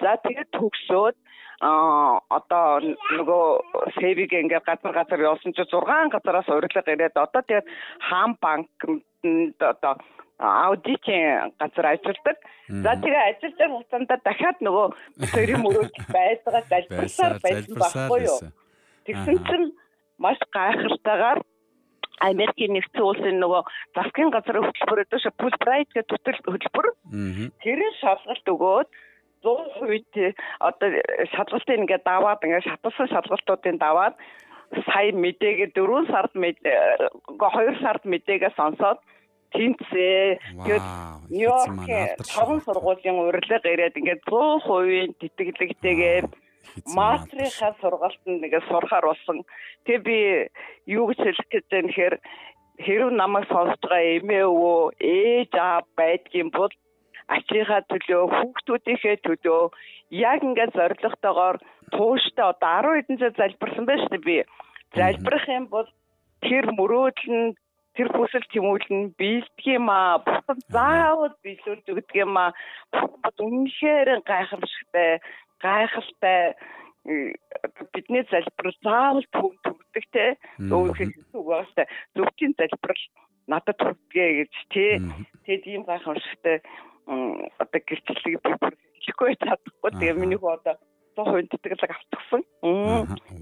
за 0.00 0.16
тэгээд 0.24 0.50
төгсөөд 0.56 1.16
одоо 1.60 2.80
нөгөө 2.80 3.44
сэвиг 4.00 4.32
ингээд 4.32 4.64
газар 4.64 4.92
газар 4.96 5.20
явуулсан 5.20 5.52
чи 5.52 5.64
6 5.68 6.08
газараас 6.08 6.48
урилга 6.48 6.80
ирээд 6.88 7.20
одоо 7.20 7.42
тэгээд 7.44 7.68
хаан 8.08 8.32
банкнд 8.40 9.60
одоо 9.60 10.00
аудитын 10.40 11.52
газар 11.60 11.86
ажилладаг. 11.92 12.36
За 12.68 12.96
тэгээ 12.96 13.28
ажиллаж 13.28 13.60
хугацаанд 13.60 14.10
дахиад 14.24 14.58
нөгөө 14.64 14.86
төрийн 15.36 15.60
мөрөөд 15.64 15.92
байцгаа 16.08 16.62
залбирсаар 16.72 17.36
байсан 17.44 17.76
байхгүй 17.76 18.20
юу? 18.24 18.38
Тэгсэн 19.04 19.36
чинь 19.44 19.68
маш 20.16 20.40
гайхалтайгаар 20.56 21.40
Америкийн 22.20 22.72
нэгдсэн 22.72 23.04
улсын 23.04 23.36
нөгөө 23.40 23.62
засгийн 23.96 24.32
газрын 24.32 24.64
хөтөлбөр 24.64 25.02
өдөөш 25.04 25.24
Fulbright 25.40 25.92
гэдэг 25.92 26.40
хөтөлбөр. 26.44 26.88
Тэрийн 27.64 27.94
шалгалт 28.00 28.46
өгөөд 28.48 28.88
100% 29.44 30.34
одоо 30.60 30.88
шалгалтыг 31.32 31.78
ингээд 31.80 32.04
даваад 32.04 32.44
ингээд 32.44 32.68
шаталсан 32.68 33.08
шалгалтуудыг 33.08 33.76
даваад 33.80 34.14
сая 34.86 35.10
мэдээгээ 35.12 35.74
4 35.74 36.12
сард 36.12 36.32
мэдээ 36.34 36.76
2 37.26 37.82
сард 37.82 38.02
мэдээгээ 38.04 38.52
сонсоод 38.54 38.98
тэнцээ. 39.50 40.38
Тэгээд 40.62 40.86
Нью-Йоркийн 41.34 42.06
таван 42.22 42.60
сургуулийн 42.62 43.18
урилга 43.18 43.58
ирээд 43.66 43.98
ингээд 43.98 44.22
100% 44.30 45.18
тэтгэлэгтэйгээр 45.18 46.26
мастрийнхаа 46.94 47.72
сургалтанд 47.82 48.40
нэгэ 48.42 48.60
сурахаар 48.68 49.06
болсон. 49.10 49.42
Тэгээ 49.84 50.06
би 50.06 50.18
юу 50.94 51.10
гэж 51.10 51.18
хэлэх 51.18 51.48
гэж 51.50 51.64
байна 51.70 51.88
гэхээр 51.90 52.16
хэрв 52.84 53.08
намайг 53.10 53.46
сонсож 53.50 53.82
байгаа 53.82 54.16
эмээ 54.22 54.44
өвөө 54.46 54.80
ээж 55.02 55.52
аав 55.58 55.86
байдгийн 55.98 56.50
бол 56.54 56.72
ачийнхаа 57.36 57.82
төлөө 57.90 58.22
хүүхдүүдийнхээ 58.34 59.16
төлөө 59.26 59.62
яг 60.10 60.40
ингээд 60.42 60.76
зоригтойгоор 60.78 61.56
тууштай 61.94 62.46
одоо 62.50 62.74
10 62.82 62.96
хэдэн 62.98 63.20
жил 63.22 63.34
залбирсан 63.38 63.84
байж 63.86 64.02
тээ 64.10 64.22
би 64.26 64.36
залбирах 64.94 65.46
юм 65.48 65.66
бол 65.70 65.88
тэр 66.42 66.64
мөрөөдөл 66.74 67.30
нь 67.30 67.54
тэр 67.94 68.08
хүсэл 68.14 68.46
тэмүүлэн 68.50 69.14
биелдэг 69.18 69.66
юм 69.66 69.86
аа. 69.90 70.22
Бурхан 70.24 70.58
заавал 70.70 71.34
биелүүлж 71.42 71.86
өгдөг 71.90 72.16
юм 72.22 72.34
аа. 72.38 72.54
Бурхан 72.94 73.34
үнэхээр 73.38 74.22
гайхамшигтай, 74.26 75.20
гайхалтай 75.58 76.54
бидний 77.04 78.24
залбирал 78.30 78.76
заавал 78.82 79.26
төв 79.34 79.52
төгдөг 79.66 80.04
те. 80.14 80.26
Өөрөөр 80.70 80.96
хэлбэл 80.96 81.28
зөвхөн 82.14 82.54
залбирал 82.58 83.04
надад 83.50 83.76
төгдгээ 83.82 84.30
гэж 84.38 84.54
тий. 84.70 84.92
Тэгэд 85.46 85.64
ийм 85.66 85.82
гайхамшигтай 85.88 86.62
одоо 87.10 87.80
гэрчлэлийг 87.82 88.38
би 88.38 88.50
хэлэхгүй 89.02 89.34
чадахгүй. 89.42 89.90
Тэгээ 89.98 90.14
миний 90.14 90.38
хөө 90.38 90.62
одоо 90.62 90.78
100% 91.18 91.50
тэтгэлэг 91.50 91.90
автгсан. 91.90 92.42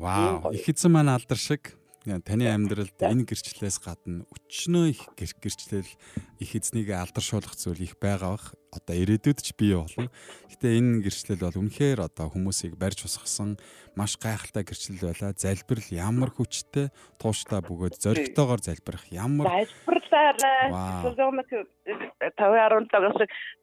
Вау. 0.01 0.53
Их 0.57 0.69
эзэн 0.69 0.93
маань 0.93 1.13
алдар 1.13 1.37
шиг 1.37 1.77
таны 2.25 2.49
амьдралд 2.49 2.97
энэ 2.97 3.29
гэрчлэлээс 3.29 3.85
гадна 3.85 4.25
өчнөө 4.33 4.85
их 4.97 5.03
гэрчлэл 5.13 5.85
их 5.85 6.51
эзнийг 6.57 6.89
алдаршуулах 6.97 7.53
зүйл 7.53 7.85
их 7.85 8.01
байгаа 8.01 8.41
бах. 8.41 8.57
Одоо 8.73 8.97
ирээдүйд 8.97 9.45
ч 9.45 9.53
бий 9.53 9.77
болно. 9.77 10.09
Гэтэ 10.49 10.81
энэ 10.81 11.05
гэрчлэл 11.05 11.45
бол 11.45 11.61
үнэхээр 11.61 12.01
одоо 12.09 12.33
хүмүүсийг 12.33 12.81
барьж 12.81 13.05
усгасан 13.05 13.61
маш 13.93 14.17
гайхалтай 14.17 14.65
гэрчлэл 14.65 15.05
байлаа. 15.05 15.37
Залбирал 15.37 15.89
ямар 15.93 16.31
хүчтэй, 16.33 16.89
тууштай 17.21 17.61
бөгөөд 17.61 18.01
зоригтойгоор 18.01 18.61
залбирах 18.65 19.05
ямар 19.13 19.69
залбирлаарай. 20.11 20.69
5.17-оос 22.39 23.19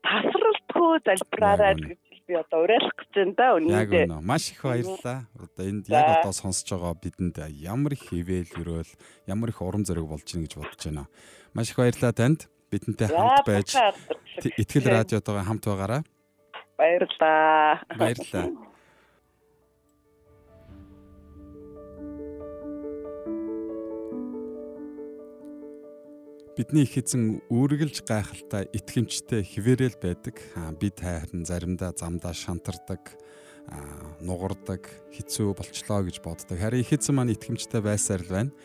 тасралтгүй 0.06 0.96
залбираарай 1.06 1.74
гэж 1.76 2.00
би 2.26 2.34
одоо 2.40 2.64
уриалах 2.66 2.96
гэж 2.98 3.10
байна 3.16 3.34
да 3.38 3.48
үнэндээ. 3.56 3.78
Яг 3.78 3.90
үнэ. 4.10 4.22
Маш 4.26 4.52
их 4.52 4.62
баярлалаа. 4.66 5.20
Одоо 5.38 5.64
энд 5.66 5.90
яг 5.90 6.10
одоо 6.20 6.34
сонсож 6.34 6.70
байгаа 6.74 6.94
бидэнд 6.98 7.38
ямар 7.62 7.94
их 7.94 8.04
хэвэл 8.10 8.52
өрөөл 8.62 8.92
ямар 9.30 9.50
их 9.54 9.62
урам 9.62 9.86
зориг 9.86 10.10
болж 10.10 10.26
байна 10.26 10.46
гэж 10.46 10.54
бодож 10.58 10.82
байна. 10.86 11.06
Маш 11.54 11.70
их 11.70 11.78
баярлалаа 11.78 12.14
танд. 12.14 12.50
Бидэнтэй 12.72 13.08
хамт 13.14 13.46
байж 13.46 13.70
Итгэл 14.36 14.90
радиотойгоо 14.90 15.46
хамт 15.46 15.64
байгаараа. 15.64 16.02
Баярлалаа. 16.78 17.80
Баярлалаа. 17.96 18.75
Бидний 26.56 26.88
их 26.88 26.96
эзэн 26.96 27.44
үргэлж 27.52 28.08
гайхалтай 28.08 28.72
итгэмжтэй 28.72 29.44
хിവэрэл 29.44 30.00
байдаг. 30.00 30.40
Бид 30.80 31.04
харин 31.04 31.44
заримдаа 31.44 31.92
замдаа 31.92 32.32
шантардаг, 32.32 33.12
нугардаг, 34.24 34.88
хэцүү 35.12 35.52
болчлоо 35.52 36.08
гэж 36.08 36.24
боддог. 36.24 36.56
Харин 36.56 36.80
их 36.80 36.96
эзэн 36.96 37.16
маань 37.16 37.36
итгэмжтэй 37.36 37.84
байсаар 37.84 38.24
л 38.24 38.32
байна. 38.32 38.56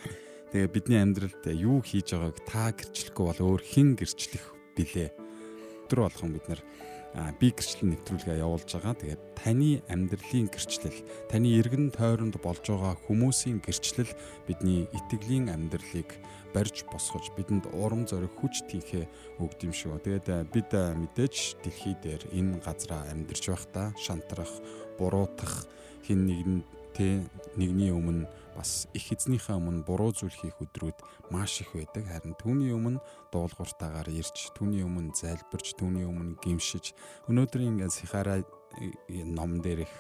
Тэгээ 0.55 0.71
бидний 0.71 1.03
амьдралд 1.03 1.43
юу 1.51 1.83
хийж 1.83 2.15
байгааг 2.15 2.39
та 2.47 2.71
гэрчлэхгүй 2.71 3.25
бол 3.27 3.59
өөр 3.59 3.63
хэн 3.63 3.99
гэрчлэх 3.99 4.45
билээ. 4.79 5.11
Өдөр 5.91 6.07
болгон 6.07 6.31
бид 6.39 6.47
нар 6.47 6.63
би 7.43 7.51
гэрчлэл 7.51 7.91
нэвтрүүлгээ 7.91 8.39
явуулж 8.39 8.71
байгаа. 8.71 8.95
Тэгээд 8.99 9.23
таны 9.35 9.83
амьдралын 9.91 10.47
гэрчлэл, 10.47 10.99
таны 11.27 11.59
эргэн 11.59 11.91
тойронд 11.91 12.39
болж 12.39 12.63
байгаа 12.63 12.95
хүмүүсийн 13.07 13.59
гэрчлэл 13.63 14.15
бидний 14.47 14.87
итгэлийн 14.95 15.51
амьдралыг 15.51 16.11
барьж 16.55 16.85
босгож 16.91 17.31
бидэнд 17.37 17.71
урам 17.73 18.07
зориг 18.07 18.35
хүч 18.39 18.67
тийхээ 18.71 19.05
өгд 19.39 19.61
юм 19.67 19.75
шүү. 19.75 19.99
Тэгээд 20.03 20.51
бид 20.51 20.71
мэдээж 20.73 21.63
дэлхий 21.63 21.95
дээр 22.03 22.23
энэ 22.35 22.61
газараа 22.65 23.07
амьдарч 23.11 23.45
байхдаа 23.51 23.95
шантрах, 23.97 24.51
буруутах 24.99 25.67
хин 26.05 26.27
нэгэн 26.27 26.59
тэ 26.95 27.25
нэгний 27.57 27.95
өмнө 27.95 28.27
бас 28.57 28.91
их 28.93 29.09
эзнийхээ 29.15 29.57
өмнө 29.57 29.87
буруу 29.87 30.13
зүйл 30.13 30.35
хийх 30.35 30.59
өдрүүд 30.59 31.31
маш 31.31 31.63
их 31.63 31.73
байдаг. 31.73 32.05
Харин 32.05 32.35
түүний 32.37 32.75
өмнө 32.75 33.01
дуулууртаагаар 33.33 34.11
ирж, 34.11 34.53
түүний 34.59 34.83
өмнө 34.85 35.15
залбирч, 35.15 35.79
түүний 35.79 36.05
өмнө 36.05 36.37
гимшиж, 36.43 36.93
өнөөдрийн 37.31 37.79
ингээд 37.79 37.95
сихараа 37.95 38.43
ном 39.09 39.63
дээрх 39.63 39.91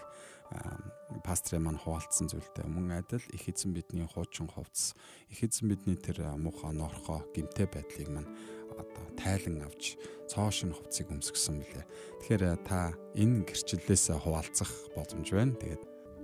пастрын 1.24 1.66
маань 1.66 1.82
хуваалцсан 1.82 2.30
зүйлтэй 2.30 2.66
мөн 2.70 3.02
адил 3.02 3.22
их 3.34 3.48
эзэн 3.50 3.74
бидний 3.74 4.06
хуучин 4.06 4.46
хувцс 4.48 4.94
их 5.28 5.42
эзэн 5.42 5.68
бидний 5.68 5.96
тэр 5.98 6.38
муухай 6.38 6.72
норхоо 6.72 7.26
гимтэй 7.34 7.66
байдлыг 7.66 8.08
маань 8.08 8.30
одоо 8.78 9.04
тайлан 9.18 9.66
авч 9.66 9.98
цоошин 10.30 10.72
хувцсыг 10.72 11.10
өмсгсөн 11.10 11.58
мөлий. 11.58 11.84
Тэгэхээр 12.22 12.62
та 12.64 12.94
энэ 13.18 13.44
гэрчлэлээс 13.44 14.14
хуваалцах 14.22 14.70
боломж 14.94 15.28
байна. 15.34 15.58
Тэгээд 15.58 15.82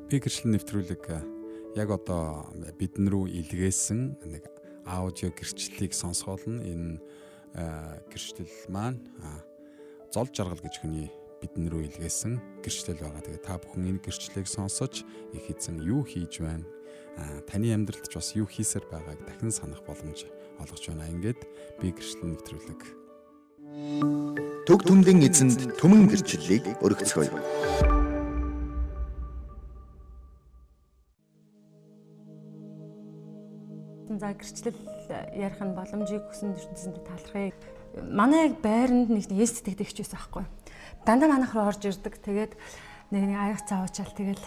би 0.09 0.17
гэрчлэл 0.23 0.55
нэвтрүүлэг 0.55 1.05
яг 1.77 1.89
одоо 1.91 2.47
бидэн 2.79 3.11
рүү 3.11 3.27
илгээсэн 3.43 4.23
нэг 4.25 4.47
аудио 4.87 5.35
гэрчлэлийг 5.35 5.93
сонсгоол 5.93 6.45
нь 6.47 6.63
энэ 6.63 6.93
гэрчлэл 8.09 8.71
маань 8.71 9.03
зол 10.15 10.31
жаргал 10.31 10.63
гэж 10.63 10.81
хүний 10.81 11.11
бидэн 11.47 11.71
рүү 11.71 11.83
илгээсэн 11.95 12.63
гэрчлэл 12.67 12.99
байгаа. 12.99 13.23
Тэгээ 13.23 13.47
та 13.47 13.55
бүхэн 13.63 13.95
энэ 13.95 14.03
гэрчлэлийг 14.03 14.51
сонсож 14.51 15.07
их 15.31 15.47
эзэн 15.47 15.79
юу 15.87 16.03
хийж 16.03 16.43
байна? 16.43 16.67
А 17.17 17.41
таны 17.47 17.71
амьдралд 17.71 18.11
ч 18.11 18.19
бас 18.19 18.35
юу 18.35 18.45
хийсээр 18.45 18.85
байгааг 18.91 19.25
дахин 19.25 19.55
санах 19.55 19.81
боломж 19.87 20.27
олгож 20.59 20.83
байна. 20.91 21.09
Ингээд 21.09 21.41
би 21.81 21.95
гэрчлэл 21.95 22.35
нэвтрүүлэг. 22.35 22.81
Төг 24.67 24.81
төмлийн 24.85 25.25
эзэнд 25.25 25.79
төмөн 25.81 26.11
гэрчлэлийг 26.13 26.77
өргөцгөөе. 26.83 27.31
За 34.17 34.29
гэрчлэл 34.35 34.81
ярих 35.39 35.61
нь 35.63 35.77
боломжийг 35.77 36.25
хүсэн 36.29 36.53
ертөнцөнд 36.53 37.01
талархъя. 37.05 37.53
Манай 38.05 38.53
байранд 38.53 39.09
нэг 39.09 39.29
эс 39.33 39.57
тэтгэдэгч 39.61 40.05
байсан 40.05 40.21
байхгүй 40.21 40.45
дандаа 41.07 41.29
манайх 41.31 41.55
руу 41.55 41.71
орж 41.71 41.83
ирдэг. 41.87 42.19
Тэгээд 42.23 42.53
нэг 43.11 43.23
нэг 43.31 43.39
аяг 43.39 43.61
цаавчаал 43.67 44.13
тэгэл 44.15 44.43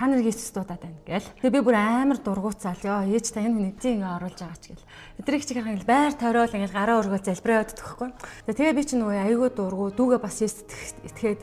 та 0.00 0.08
нар 0.08 0.24
Иесус 0.24 0.50
дуудаад 0.56 0.80
байна 0.80 0.96
гээл. 1.04 1.28
Тэгээ 1.44 1.54
би 1.54 1.60
бүр 1.60 1.76
амар 1.76 2.18
дургуцаал 2.24 2.80
ёо 2.80 3.04
ээж 3.04 3.36
та 3.36 3.44
энэ 3.44 3.52
хүнийг 3.52 3.76
тийм 3.76 4.00
ингээ 4.00 4.16
оруулж 4.16 4.38
байгаа 4.40 4.56
ч 4.56 4.64
гээл. 4.72 4.88
Эдрийг 5.20 5.44
чи 5.44 5.52
харахад 5.52 5.84
байр 5.84 6.12
тойрол 6.16 6.56
ингээ 6.56 6.72
гараа 6.72 7.00
өргөө 7.04 7.20
залбираа 7.20 7.56
яваад 7.60 7.76
төгөхгүй. 7.76 8.10
Тэгээ 8.48 8.78
би 8.80 8.82
чи 8.88 8.94
нөгөө 8.96 9.16
аягүй 9.28 9.50
дургу 9.52 9.92
дүүгээ 9.92 10.20
бас 10.24 10.36
Иесус 10.40 10.64
итгээд 11.04 11.42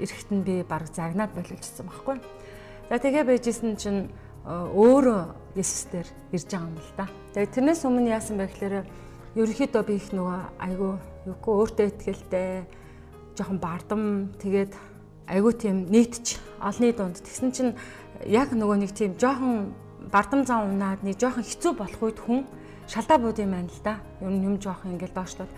эрэхт 0.00 0.28
нь 0.32 0.40
би 0.40 0.64
баг 0.64 0.88
загнаад 0.88 1.36
болчихсон 1.36 1.84
байхгүй. 1.84 2.16
За 2.88 2.96
тэгээ 2.96 3.24
байжсэн 3.28 3.76
чинь 3.76 4.08
өөрөө 4.48 5.20
Иесус 5.60 5.92
дээр 5.92 6.08
ирж 6.32 6.48
байгаа 6.48 6.64
юм 6.64 6.80
л 6.80 6.92
да. 6.96 7.06
Тэгээ 7.36 7.52
тэрнээс 7.60 7.84
өмнө 7.84 8.08
яасан 8.08 8.40
бэ 8.40 8.48
гэхээр 8.48 8.76
ерөнхийдөө 9.36 9.82
би 9.84 9.94
их 10.00 10.08
нөгөө 10.16 10.40
айгүй 10.64 10.92
юугүй 11.28 11.54
өөртөө 11.60 11.86
ихтгэлтэй 11.92 12.64
жоохон 13.38 13.62
бардам 13.62 14.02
тэгээд 14.42 14.74
айгүй 15.30 15.52
тийм 15.54 15.86
нийтч 15.86 16.42
олны 16.58 16.90
дунд 16.90 17.22
тэгсэн 17.22 17.54
чинь 17.54 17.72
яг 18.26 18.50
нөгөө 18.50 18.76
нэг 18.82 18.90
тийм 18.90 19.14
жоохон 19.14 19.70
бардам 20.10 20.42
зам 20.44 20.74
унаад 20.74 21.06
нэг 21.06 21.20
жоохон 21.20 21.46
хэцүү 21.46 21.72
болох 21.78 22.02
үед 22.02 22.18
хүн 22.18 22.42
шалдаа 22.88 23.18
бууд 23.20 23.38
юм 23.38 23.52
байна 23.52 23.68
л 23.68 23.82
да. 23.84 24.00
Ер 24.20 24.32
нь 24.32 24.44
юм 24.44 24.56
жоохон 24.56 24.96
ингээл 24.96 25.12
доошлоод. 25.12 25.52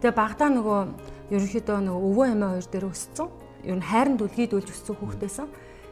Тэгээ 0.00 0.16
багтаа 0.16 0.48
нөгөө 0.48 0.80
ерөнхийдөө 1.28 1.78
нөгөө 1.84 2.08
өвөө 2.08 2.26
эмээ 2.32 2.50
хоёр 2.56 2.68
дээр 2.72 2.86
өссөн. 2.88 3.28
Ер 3.68 3.76
нь 3.76 3.84
хайранд 3.84 4.20
үлгийдүүлж 4.24 4.68
өссөн 4.72 4.96
хүүхдээсэн. 4.96 5.48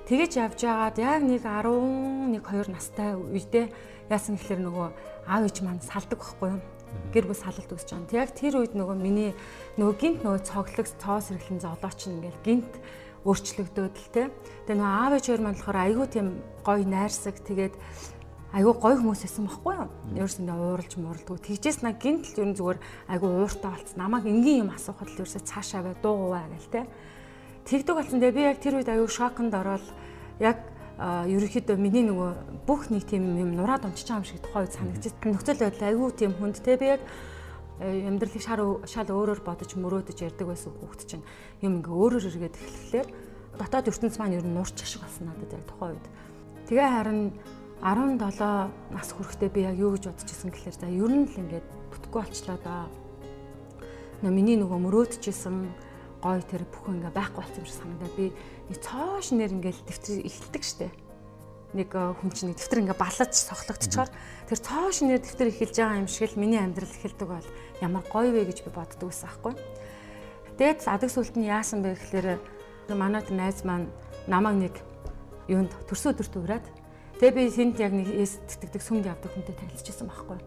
Тэгэж 0.08 0.32
явж 0.40 0.58
байгаад 0.64 0.96
яг 0.96 1.20
нэг 1.20 1.44
11 1.44 2.40
2 2.40 2.72
настай 2.72 3.12
үедээ 3.12 3.68
яасан 4.08 4.40
гэхэлэр 4.40 4.64
нөгөө 4.64 4.88
аав 5.28 5.42
ээж 5.44 5.56
маань 5.60 5.84
салдаг 5.84 6.16
байхгүй 6.16 6.48
юу? 6.56 6.60
Гэр 7.12 7.24
бүл 7.28 7.38
салалт 7.38 7.72
үүсэж 7.72 7.90
байгаа. 7.94 8.22
Яг 8.24 8.30
тэр 8.36 8.54
үед 8.60 8.72
нөгөө 8.76 8.96
миний 8.98 9.32
нөгөө 9.80 9.94
гинт 9.96 10.20
нөгөө 10.24 10.42
цоглог 10.44 10.88
цоос 11.00 11.32
хэрэглэн 11.32 11.60
золооч 11.64 12.00
ингээл 12.06 12.44
гинт 12.44 12.72
өөрчлөгдөөд 13.24 13.96
л 13.96 14.08
те. 14.12 14.22
Тэгээ 14.68 14.78
нөгөө 14.78 14.92
аав 14.92 15.12
ээжээр 15.16 15.42
маань 15.42 15.58
болохоор 15.58 15.78
айгүй 15.84 16.06
тийм 16.08 16.28
гоё 16.62 16.84
найрсаг 16.86 17.36
тэгээд 17.42 17.74
айгүй 18.52 18.74
гоё 18.80 18.96
хүмүүс 18.96 19.22
байсан 19.24 19.44
байхгүй 19.48 19.74
юу? 19.76 19.88
Ерөөсөндөө 20.16 20.56
ууралж 20.56 20.92
мууралдгүй. 20.96 21.38
Тэгжээс 21.44 21.78
на 21.84 21.92
гинт 21.92 22.24
л 22.32 22.40
ер 22.40 22.48
нь 22.48 22.56
зүгээр 22.56 22.78
айгүй 23.12 23.28
ууртаа 23.28 23.70
болцсон. 23.76 23.98
Намайг 24.00 24.24
энгийн 24.24 24.64
юм 24.64 24.70
асуухад 24.72 25.12
л 25.12 25.18
ерөөсөө 25.20 25.42
цаашаа 25.44 25.82
бай 25.84 25.94
дуугуваа 26.00 26.48
гэл 26.48 26.72
те. 26.72 26.80
Тэгдэг 27.68 27.94
болсон. 27.96 28.20
Тэгээ 28.22 28.36
би 28.36 28.42
яг 28.48 28.58
тэр 28.64 28.80
үед 28.80 28.88
айгүй 28.88 29.08
шоконд 29.12 29.52
ороод 29.52 29.84
яг 30.40 30.56
ерөнхийдөө 30.98 31.78
миний 31.78 32.02
нөгөө 32.02 32.66
бүх 32.66 32.90
нэг 32.90 33.06
тийм 33.06 33.38
юм 33.38 33.54
нураад 33.54 33.86
унчиж 33.86 34.10
байгаа 34.10 34.18
юм 34.18 34.26
шиг 34.26 34.42
тухай 34.42 34.66
санагдчих. 34.66 35.14
Нөхцөл 35.22 35.62
байдал 35.62 35.88
айгүй 35.94 36.10
тийм 36.18 36.34
хүнд 36.34 36.58
те 36.58 36.74
би 36.74 36.90
яг 36.98 37.02
э, 37.78 38.02
амьдралыг 38.10 38.42
шар 38.42 38.58
шал 38.82 39.06
өөрөөр 39.06 39.46
бодож 39.46 39.78
мөрөөдөж 39.78 40.18
ярьдаг 40.26 40.50
байсан 40.50 40.74
хүүхд 40.74 41.06
чинь 41.06 41.24
юм 41.62 41.78
ингээ 41.78 41.94
өөрөөр 41.94 42.26
эргээд 42.26 42.58
эхлэхлээр 42.58 43.08
дотоод 43.62 43.90
ертөнц 43.94 44.18
маань 44.18 44.42
ер 44.42 44.42
нь 44.42 44.54
нурч 44.58 44.74
ашиг 44.82 45.06
болсон 45.06 45.30
надад 45.30 45.54
яг 45.54 45.64
тухай 45.70 45.94
үед. 45.94 46.06
Тэгээ 46.66 46.90
харин 46.90 47.20
17 47.78 48.18
нас 48.90 49.08
хүрэхдээ 49.14 49.50
би 49.54 49.60
яг 49.70 49.78
юу 49.78 49.94
гэж 49.94 50.10
бодож 50.10 50.26
исэн 50.26 50.50
гэхээр 50.50 50.76
за 50.82 50.90
ер 50.90 51.12
нь 51.14 51.30
л 51.30 51.38
ингээд 51.46 51.66
бүтггүй 51.94 52.26
болчлоо 52.26 52.58
да. 52.58 52.90
Нөө 54.26 54.34
миний 54.34 54.58
нөгөө 54.58 54.82
мөрөөдчихсэн 54.82 55.56
гой 56.18 56.42
тэр 56.42 56.66
бүхэн 56.66 56.98
ингээ 56.98 57.14
байхгүй 57.14 57.38
болсон 57.38 57.62
юм 57.62 57.66
шиг 57.70 57.78
санагдаад 57.78 58.14
би 58.18 58.26
нэг 58.68 58.78
цоош 58.84 59.32
нэр 59.32 59.52
ингээл 59.56 59.82
дэвтэр 59.88 60.24
эхэлдэг 60.28 60.64
штэ. 60.64 60.88
Нэг 61.76 61.88
э, 61.92 62.12
хүн 62.16 62.30
чинь 62.32 62.52
дэвтэр 62.52 62.84
ингээ 62.84 62.96
балаж 62.96 63.32
сохлогдчихоор 63.32 64.10
тэр 64.48 64.58
цоош 64.60 65.04
нэр 65.04 65.20
дэвтэр 65.20 65.52
эхэлж 65.52 65.76
байгаа 65.76 66.00
юм 66.00 66.08
шиг 66.08 66.32
л 66.32 66.40
миний 66.40 66.60
амьдрал 66.60 66.88
эхэлдэг 66.88 67.28
бол 67.28 67.48
ямар 67.80 68.04
гоё 68.08 68.32
вэ 68.32 68.48
гэж 68.48 68.64
би 68.64 68.70
боддог 68.72 69.08
байсан 69.08 69.28
аахгүй. 69.28 69.54
Тэгээд 70.60 70.84
адаг 70.88 71.10
сүлт 71.12 71.36
нь 71.36 71.48
яасан 71.48 71.84
бэ 71.84 71.96
гэхээр 71.96 72.40
манай 72.92 73.24
найз 73.28 73.64
маань 73.64 73.92
намайг 74.28 74.56
нэг 74.56 74.74
юунд 75.48 75.72
төрсөн 75.88 76.16
өдөрт 76.16 76.34
ураад 76.36 76.66
тэгээ 77.20 77.36
би 77.36 77.52
тэнд 77.52 77.76
яг 77.80 77.92
нэг 77.92 78.08
эс 78.16 78.40
тэтгдэг 78.48 78.82
сүмд 78.84 79.08
явдаг 79.08 79.32
хүнтэй 79.32 79.56
танилцчихсан 79.56 80.08
байхгүй. 80.08 80.40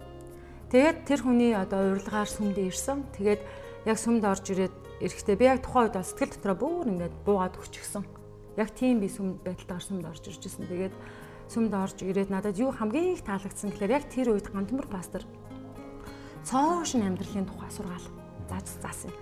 Тэгээд 0.71 0.97
тэр 1.03 1.19
хүний 1.21 1.51
одоо 1.51 1.93
урилгаар 1.93 2.29
сүмд 2.29 2.55
ирсэн. 2.57 3.03
Тэгээд 3.17 3.41
яг 3.85 3.97
сүмд 3.97 4.23
орж 4.23 4.45
ирээд 4.55 4.75
эрэхтэй 5.01 5.35
би 5.35 5.45
яг 5.49 5.65
тухайн 5.65 5.89
үед 5.89 5.97
бол 5.97 6.05
сэтгэл 6.05 6.33
дотроо 6.37 6.55
бүр 6.61 6.87
ингээд 6.93 7.15
буугаад 7.25 7.57
өчгсөн. 7.57 8.05
Яг 8.55 8.69
тийм 8.77 9.01
би 9.01 9.09
сүмд 9.09 9.41
байдалтаар 9.41 9.83
сүмд 9.83 10.05
орж 10.05 10.23
ирж 10.29 10.41
байсан. 10.45 10.69
Тэгээд 10.69 10.95
сүмд 11.49 11.73
орж 11.73 11.97
ирээд 12.05 12.29
надад 12.29 12.55
юу 12.61 12.71
хамгийн 12.71 13.17
их 13.17 13.25
таалагдсан 13.25 13.73
гэхээр 13.73 13.95
яг 13.97 14.05
тэр 14.07 14.31
үед 14.31 14.47
гантмөр 14.53 14.87
пастор 14.87 15.25
цоошин 16.45 17.05
амьдралын 17.05 17.45
тухай 17.45 17.71
сургаал 17.71 18.07
зааж 18.49 18.67
заасан. 18.81 19.13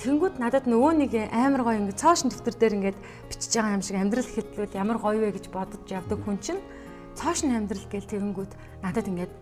Тэнгүүд 0.00 0.38
надад 0.40 0.66
нөгөө 0.66 0.92
нэг 1.04 1.12
амар 1.30 1.62
гоё 1.62 1.78
ингээд 1.82 2.00
цоошин 2.00 2.30
дэвтэр 2.30 2.56
дээр 2.58 2.76
ингээд 2.78 2.98
бичиж 3.28 3.52
байгаа 3.54 3.76
юм 3.76 3.84
шиг 3.84 3.96
амьдрал 3.98 4.30
хэтлүүд 4.30 4.72
ямар 4.78 4.98
гоё 4.98 5.20
вэ 5.20 5.36
гэж 5.36 5.46
бодож 5.52 5.82
явдаг 5.90 6.18
хүн 6.22 6.38
чинь 6.40 6.62
цоошин 7.18 7.52
амьдрал 7.52 7.86
гээл 7.92 8.10
тэгэнгүүт 8.10 8.52
надад 8.82 9.06
ингээд 9.10 9.32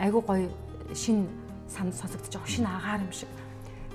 айгуу 0.00 0.22
гоё 0.24 0.48
шин 0.94 1.28
сан 1.68 1.92
сонсогдож 1.92 2.32
байгаа 2.32 2.48
шин 2.48 2.66
агаар 2.66 3.04
юм 3.04 3.12
шиг 3.12 3.30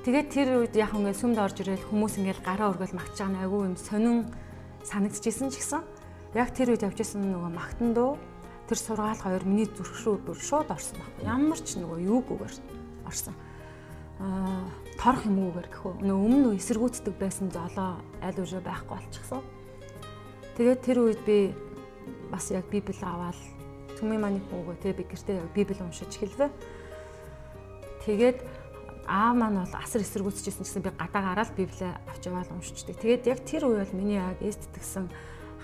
Тэгээд 0.06 0.30
тэр 0.30 0.50
үед 0.62 0.78
яг 0.78 0.94
ингээд 0.94 1.18
сүмд 1.18 1.42
орж 1.42 1.66
ирэл 1.66 1.82
хүмүүс 1.90 2.22
ингээд 2.22 2.46
гараа 2.46 2.70
өргөл 2.78 2.94
магтж 2.94 3.26
байгаа 3.26 3.34
нь 3.34 3.42
айгүй 3.42 3.62
юм 3.66 3.74
сонин 3.74 4.30
санагдчихсэн 4.86 5.50
ч 5.50 5.58
гэсэн 5.58 5.82
яг 6.38 6.54
тэр 6.54 6.78
үед 6.78 6.86
явжсэн 6.86 7.26
нөгөө 7.26 7.50
магтан 7.50 7.98
дуу 7.98 8.22
тэр 8.70 8.78
сургаал 8.78 9.18
хоёр 9.18 9.42
миний 9.50 9.66
зүрх 9.66 9.98
рүү 10.06 10.22
бүр 10.30 10.38
шууд 10.38 10.70
орсон 10.70 11.02
баг. 11.02 11.10
Ямар 11.26 11.58
ч 11.58 11.82
нөгөө 11.82 12.06
юугүйгээр 12.06 12.54
орсон. 13.10 13.34
Аа 14.22 14.70
торох 15.02 15.26
юмгүйгээр 15.26 15.70
гэхүү. 15.74 15.94
Нөгөө 16.06 16.22
өмнө 16.30 16.54
нь 16.54 16.60
эсэргүүцдэг 16.62 17.16
байсан 17.18 17.50
золоо 17.50 17.98
аль 18.22 18.38
үшээ 18.38 18.62
байхгүй 18.62 18.94
болчихсон. 19.02 19.42
Тэгээд 20.54 20.86
тэр 20.86 20.98
үед 21.02 21.22
би 21.26 21.50
бас 22.30 22.54
яг 22.54 22.70
библ 22.70 22.94
аваад 23.02 23.42
түмэн 23.98 24.22
маний 24.22 24.44
хүүгөө 24.54 24.86
тэгээ 24.86 25.00
би 25.02 25.06
гэртээ 25.10 25.38
библ 25.50 25.82
уншиж 25.82 26.14
эхэлвэ. 26.14 26.54
Тэгээд 28.06 28.65
аав 29.08 29.36
маань 29.38 29.62
бол 29.62 29.76
асар 29.78 30.02
эсэргүүцчихсэн 30.02 30.66
гэсэн 30.66 30.82
би 30.82 30.92
гадаа 30.94 31.22
гараад 31.34 31.52
библээ 31.54 31.94
авч 32.10 32.24
яваад 32.26 32.50
уншичдаг. 32.52 32.98
Тэгээд 32.98 33.30
яг 33.30 33.40
тэр 33.46 33.70
үе 33.70 33.86
бол 33.86 33.94
миний 33.94 34.18
яг 34.18 34.42
эстэтгсэн 34.42 35.10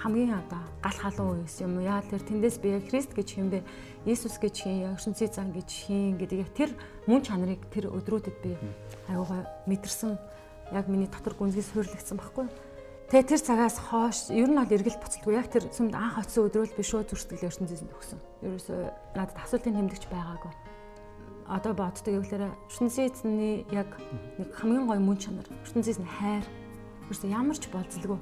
хамгийн 0.02 0.34
одоо 0.34 0.62
гал 0.82 0.98
халуун 0.98 1.46
үеэс 1.46 1.62
юм 1.62 1.78
уу 1.78 1.86
яа 1.86 2.02
тэр 2.02 2.22
тэндээс 2.26 2.58
би 2.62 2.74
яг 2.74 2.90
Христ 2.90 3.14
гэж 3.14 3.38
юм 3.38 3.54
бэ 3.54 3.62
Иесус 4.06 4.42
гэж 4.42 4.66
хин 4.66 4.98
ертөнцийн 4.98 5.30
зан 5.30 5.50
гэж 5.54 5.70
хин 5.70 6.18
гэдэг 6.18 6.38
яг 6.42 6.52
тэр 6.58 6.70
мөн 7.06 7.22
чанарыг 7.22 7.62
тэр 7.70 7.94
өдрүүдэд 7.94 8.38
би 8.42 8.58
аюугаа 9.10 9.46
мэдэрсэн 9.70 10.18
яг 10.74 10.86
миний 10.90 11.06
дотор 11.06 11.38
гүнзгий 11.38 11.62
суйрлагдсан 11.62 12.18
байхгүй. 12.18 12.50
Тэгээ 13.14 13.30
тэр 13.30 13.42
цагаас 13.46 13.78
хойш 13.78 14.34
ер 14.34 14.50
нь 14.50 14.58
бол 14.58 14.74
эргэлт 14.74 15.04
буцалгүй 15.04 15.34
яг 15.38 15.54
тэр 15.54 15.70
сүмд 15.70 15.94
анх 15.94 16.18
очисон 16.18 16.50
өдрөөл 16.50 16.74
би 16.74 16.82
шууд 16.82 17.12
зүрстгэл 17.12 17.46
ертөнцийн 17.46 17.92
өгсөн. 17.92 18.20
Ерөөсөө 18.42 18.80
надад 19.14 19.38
асуултын 19.38 19.76
тэмдэгч 19.78 20.10
байгаагүй 20.10 20.71
одоо 21.52 21.76
боддог 21.76 22.08
гэвэл 22.08 22.48
ертөнцийн 22.72 23.12
эзний 23.12 23.68
яг 23.76 23.92
нэг 24.40 24.56
хамгийн 24.56 24.88
гоё 24.88 25.04
мөн 25.04 25.20
чанар. 25.20 25.48
Ертөнцийн 25.68 26.00
эзний 26.00 26.08
хайр. 26.08 26.46
Ерөөсө 27.12 27.28
ямар 27.28 27.58
ч 27.60 27.68
болцлгүй. 27.68 28.20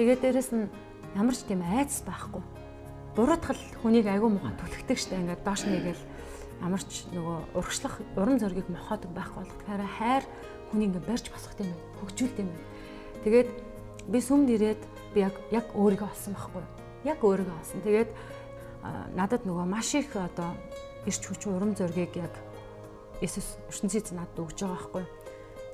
Тэгээд 0.00 0.24
дээрэс 0.24 0.50
нь 0.56 0.72
ямар 1.12 1.36
ч 1.36 1.44
тийм 1.44 1.60
айц 1.60 2.00
байхгүй. 2.08 2.40
Буруутгал 3.12 3.60
хүнийг 3.84 4.08
айгүй 4.08 4.32
муухай 4.32 4.56
түлхдэг 4.56 4.96
штэ. 4.96 5.20
Ингээд 5.20 5.44
доош 5.44 5.68
нэгээл 5.68 6.02
ямар 6.64 6.80
ч 6.80 7.04
нөгөө 7.12 7.60
урагшлах 7.60 8.00
уран 8.16 8.40
зориг 8.40 8.64
мохоодог 8.72 9.12
байхгүй 9.12 9.44
болох 9.44 9.58
тэгэхээр 9.60 9.84
хайр 10.00 10.24
хүнийг 10.72 10.88
ингээд 10.96 11.08
барьж 11.08 11.26
босгох 11.28 11.60
юм 11.60 11.72
хөгжүүлдэг 12.00 12.44
юм 12.44 12.52
тэгээд 13.24 13.48
би 14.08 14.18
сүмд 14.20 14.48
ирээд 14.52 14.82
би 15.12 15.24
яг 15.24 15.36
яг 15.52 15.66
өөрийгөө 15.72 16.08
олсон 16.08 16.36
байхгүй 16.36 16.64
Яг 17.04 17.24
өөрийгөө 17.24 17.56
олсон. 17.56 17.80
Тэгээд 17.80 18.10
надад 19.16 19.48
нөгөө 19.48 19.64
маш 19.64 19.96
их 19.96 20.12
одоо 20.12 20.52
ирч 21.08 21.24
хүч 21.24 21.48
урам 21.48 21.72
зоригийг 21.72 22.12
яг 22.20 22.34
Есүс 23.20 23.60
ертөнцийн 23.68 24.16
надад 24.16 24.40
өгж 24.40 24.58
байгаа 24.64 24.76
байхгүй. 24.76 25.04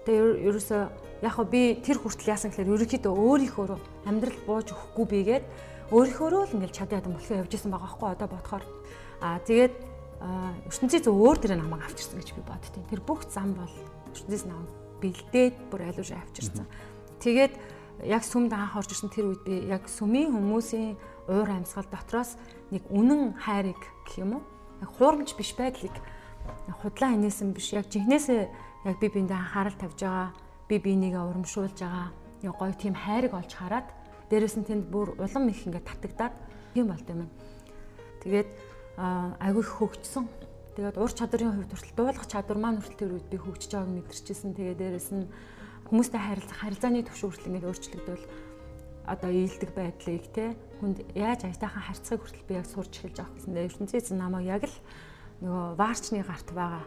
Тэгээ 0.06 0.26
ерөөсөө 0.50 0.82
яг 1.22 1.32
хөө 1.34 1.46
би 1.50 1.62
тэр 1.82 1.98
хүртэл 1.98 2.30
яасан 2.30 2.50
гэхээр 2.50 2.74
ерөнхийдөө 2.74 3.14
өөрийнхөө 3.14 3.66
амьдрал 4.06 4.40
бууж 4.46 4.68
өгөхгүй 4.70 5.06
бигээд 5.06 5.44
өөрийнхөө 5.90 6.28
л 6.46 6.54
ингээл 6.58 6.78
чадаад 6.78 7.06
юм 7.06 7.14
болохоо 7.14 7.40
явж 7.42 7.52
исэн 7.54 7.70
байгаа 7.70 7.86
байхгүй 7.86 8.08
одоо 8.14 8.28
бодохоор. 8.30 8.64
Аа 9.22 9.38
тэгээд 9.46 9.74
ертөнцийн 10.66 11.02
зөв 11.04 11.14
өөр 11.14 11.38
тэр 11.38 11.58
намайг 11.58 11.86
авчирсан 11.86 12.18
гэж 12.18 12.34
би 12.34 12.42
боддیں۔ 12.42 12.86
Тэр 12.90 13.00
бүх 13.06 13.26
зам 13.30 13.54
бол 13.54 13.74
ертөнцийн 14.10 14.50
намайг 14.50 14.70
бэлдээд 15.02 15.54
бүр 15.70 15.80
айлууш 15.86 16.10
авчирсан. 16.10 16.66
Тэгээд 17.22 17.54
яг 18.04 18.22
сүмд 18.24 18.52
анх 18.52 18.76
орж 18.76 18.90
ирсэн 18.92 19.12
тэр 19.12 19.30
үед 19.30 19.42
би 19.44 19.54
яг 19.70 19.86
сүмийн 19.86 20.32
хүмүүсийн 20.34 20.96
уур 21.28 21.48
амьсгал 21.48 21.88
дотроос 21.88 22.36
нэг 22.70 22.82
үнэн 22.90 23.36
хайрыг 23.38 23.80
гэх 24.04 24.20
юм 24.20 24.40
уу? 24.40 24.44
Яг 24.82 24.90
хуурамч 24.96 25.36
биш 25.36 25.54
байдлыг 25.56 25.94
худлаа 26.82 27.10
инээсэн 27.16 27.52
биш 27.52 27.72
яг 27.72 27.86
жинхнээсээ 27.90 28.42
яг 28.86 28.96
би 29.00 29.08
биэндээ 29.08 29.36
анхаарал 29.36 29.76
тавьж 29.78 29.98
байгаа 30.02 30.28
би 30.68 30.76
бинийгээ 30.78 31.22
урамшуулж 31.22 31.78
байгаа 31.78 32.08
яг 32.42 32.54
гоё 32.58 32.74
тийм 32.74 32.94
хайрыг 32.94 33.32
олж 33.34 33.52
хараад 33.54 33.88
дээрэс 34.30 34.56
нь 34.58 34.66
тэнд 34.66 34.84
бүр 34.90 35.14
улам 35.18 35.48
их 35.48 35.66
ингээд 35.66 35.86
татагдаад 35.86 36.34
тийм 36.74 36.86
болд 36.90 37.06
юм. 37.08 37.30
Тэгээд 38.22 38.48
агүй 38.98 39.64
хөгжсөн. 39.64 40.26
Тэгээд 40.74 40.98
ур 40.98 41.12
чадрын 41.12 41.54
хувьд 41.54 41.72
хүртэл 41.72 41.96
дуулах 41.96 42.26
чадвар 42.26 42.58
маань 42.58 42.82
хүртэл 42.82 43.00
тэр 43.00 43.14
үед 43.16 43.26
би 43.30 43.38
хөгжиж 43.38 43.70
байгааг 43.72 43.94
мэдэрчээсэн. 43.96 44.52
Тэгээд 44.58 44.80
дээрэс 44.82 45.10
нь 45.14 45.24
хүмүүстэй 45.88 46.20
харилцах 46.20 46.58
харилцааны 46.60 47.06
төвшин 47.06 47.28
хүртэл 47.30 47.48
ингээд 47.48 47.68
өөрчлөгдөл 47.70 48.24
одоо 49.06 49.30
ийдэг 49.30 49.70
байдлыг 49.70 50.26
те 50.34 50.58
хүнд 50.82 51.06
яаж 51.14 51.46
аятайхан 51.46 51.82
харьцахыг 51.86 52.20
хүртэл 52.26 52.48
би 52.50 52.54
яг 52.58 52.66
сурч 52.66 52.92
эхэлж 52.98 53.18
авах 53.22 53.34
гэсэн. 53.38 53.54
ертөнцийн 53.54 54.02
эзэн 54.02 54.18
намайг 54.18 54.50
яг 54.50 54.66
л 54.66 54.76
нөгөө 55.40 55.76
ваарчны 55.76 56.22
гарт 56.24 56.48
байгаа 56.52 56.84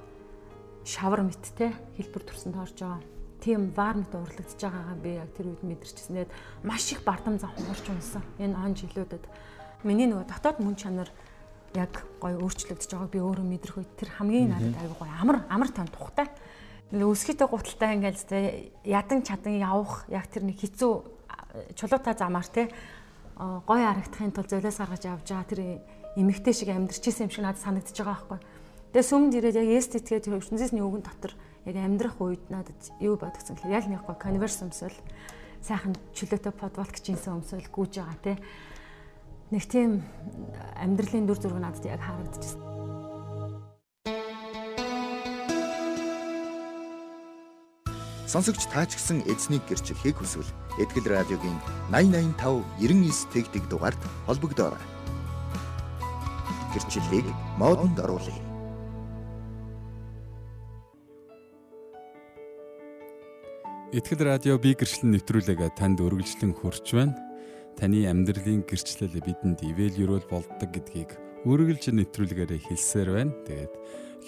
шавар 0.86 1.22
мэт 1.26 1.44
те 1.54 1.74
хэлбэр 1.98 2.24
төрсөнд 2.26 2.58
орж 2.58 2.78
байгаа. 2.80 3.02
Тийм 3.40 3.72
ваар 3.76 3.98
мэт 4.02 4.14
урлагдж 4.16 4.58
байгаагаа 4.58 4.98
би 5.00 5.12
яг 5.22 5.30
тэр 5.38 5.54
үед 5.54 5.64
мэдэрчсэн. 5.64 6.16
Тэгээд 6.28 6.34
маш 6.66 6.92
их 6.92 7.04
бардам 7.06 7.40
зам 7.40 7.54
хуурч 7.56 7.86
унсан. 7.90 8.24
Энэ 8.42 8.58
он 8.58 8.74
жилүүдэд 8.76 9.24
миний 9.84 10.10
нөгөө 10.10 10.28
дотоод 10.28 10.60
мөн 10.60 10.76
чанар 10.76 11.10
яг 11.76 11.94
гоё 12.20 12.42
өөрчлөгдөж 12.42 12.90
байгааг 12.90 13.12
би 13.14 13.20
өөрөө 13.22 13.46
мэдрэх 13.46 13.78
үед 13.80 13.92
тэр 13.96 14.10
хамгийн 14.18 14.50
надад 14.50 14.76
аягүй 14.82 14.98
гоё 14.98 15.14
амар 15.22 15.38
амар 15.48 15.70
тань 15.70 15.92
тухтай 15.94 16.28
өсгийтэй 16.92 17.46
гуталтай 17.46 17.94
ингээл 17.96 18.74
ядан 18.82 19.22
чадан 19.22 19.62
явах 19.62 20.10
яг 20.10 20.26
тэр 20.34 20.50
нэг 20.50 20.58
хэцүү 20.58 20.92
чулуутай 21.78 22.18
замаар 22.18 22.48
те 22.50 22.74
гой 23.38 23.86
харагдахын 23.86 24.34
тулд 24.34 24.50
золиос 24.50 24.82
гаргаж 24.82 25.06
авч 25.06 25.30
байгаа 25.30 25.46
тэр 25.46 25.62
эмэгтэй 26.20 26.52
шиг 26.52 26.70
амьдрчихсэн 26.76 27.26
юм 27.28 27.32
шиг 27.32 27.44
надад 27.48 27.64
санагдаж 27.64 27.96
байгаа 27.96 28.28
байхгүй. 28.28 28.40
Тэгээ 28.92 29.08
сүмд 29.08 29.34
ирээд 29.40 29.60
яг 29.64 29.70
эстетгээд 29.80 30.24
тэр 30.28 30.38
ертөнцийн 30.44 30.84
үгэн 30.84 31.04
дотор 31.08 31.34
яг 31.64 31.76
амьдрах 31.80 32.18
үед 32.20 32.44
надад 32.52 32.80
юу 33.00 33.16
бодгцсан 33.16 33.56
гэхээр 33.56 33.78
яг 33.80 33.86
нэг 33.88 34.04
гой 34.04 34.18
конверс 34.20 34.60
өмсөл 34.60 34.98
сайхан 35.64 35.96
чөлөөтэй 36.18 36.54
подволк 36.56 36.98
джинсэн 37.00 37.40
өмсөл 37.40 37.64
гүйж 37.72 38.04
байгаа 38.04 38.20
те. 38.20 38.34
Нэг 39.54 39.64
тийм 39.70 40.04
амьдралын 40.76 41.26
дүр 41.30 41.40
зураг 41.40 41.62
надад 41.64 41.86
яг 41.86 42.02
харагдчихсан. 42.04 42.62
Сонсогч 48.30 48.70
таач 48.70 48.94
гисэн 48.94 49.26
эзнийг 49.26 49.66
гэрчлэхийг 49.66 50.22
хүсвэл 50.22 50.46
Этгэл 50.78 51.10
радиогийн 51.10 51.58
8085 51.90 52.62
99 52.78 53.34
тэгтэг 53.34 53.64
дугаард 53.74 53.98
холбогдоорой. 54.30 54.99
Гэрчлэлийг 56.74 57.26
модонд 57.58 57.98
оруулъя. 57.98 58.38
Итгэл 63.90 64.22
радио 64.22 64.62
би 64.62 64.78
гэрчлэн 64.78 65.18
нэвтрүүлэг 65.18 65.74
танд 65.74 65.98
өргөжлөн 65.98 66.54
хүрч 66.54 66.94
байна. 66.94 67.18
Таны 67.74 68.06
амьдралын 68.06 68.62
гэрчлэл 68.70 69.18
бидэнд 69.18 69.66
ивэл 69.66 69.98
юрол 69.98 70.26
болдог 70.30 70.70
гэдгийг 70.70 71.18
үргэлж 71.50 71.90
нэвтрүүлгээр 71.98 72.54
хэлсээр 72.70 73.10
байна. 73.18 73.34
Тэгээд 73.50 73.74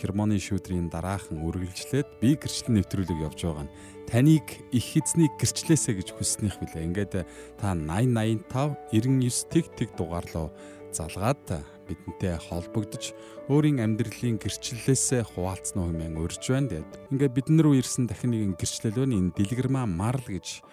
хермоны 0.01 0.41
шүүдрийн 0.41 0.89
дараахан 0.89 1.45
үргэлжлээд 1.45 2.09
би 2.17 2.41
гэрчлэл 2.41 2.73
нэвтрүүлэг 2.81 3.21
явж 3.21 3.39
байгаа 3.45 3.69
нь 3.69 3.73
таныг 4.09 4.47
их 4.73 4.87
эзнийг 4.97 5.37
гэрчлээсэ 5.37 5.93
гэж 5.93 6.09
хүснийх 6.17 6.57
билээ. 6.57 6.87
Ингээд 6.89 7.13
та 7.61 7.77
8085 7.77 8.49
99 8.89 9.45
тэг 9.53 9.65
тэг 9.77 9.89
дугаар 9.93 10.25
руу 10.33 10.49
залгаад 10.89 11.63
бидэнтэй 11.91 12.39
холбогдож 12.39 13.11
өөрийн 13.51 13.83
амьдралын 13.83 14.39
гэрчлэлээсээ 14.39 15.27
хуваалцсан 15.35 15.91
хэмээн 15.91 16.15
урьж 16.15 16.43
байна. 16.47 16.71
Тэгээд 16.71 16.91
ингээд 17.11 17.35
бидэн 17.35 17.59
рүү 17.59 17.75
ирсэн 17.83 18.07
дахин 18.07 18.31
нэгэн 18.31 18.55
гэрчлэл 18.55 18.95
байна. 18.95 19.19
Энэ 19.19 19.35
дэлгэрмаа 19.35 19.85
марл 19.85 20.23
гэж 20.23 20.63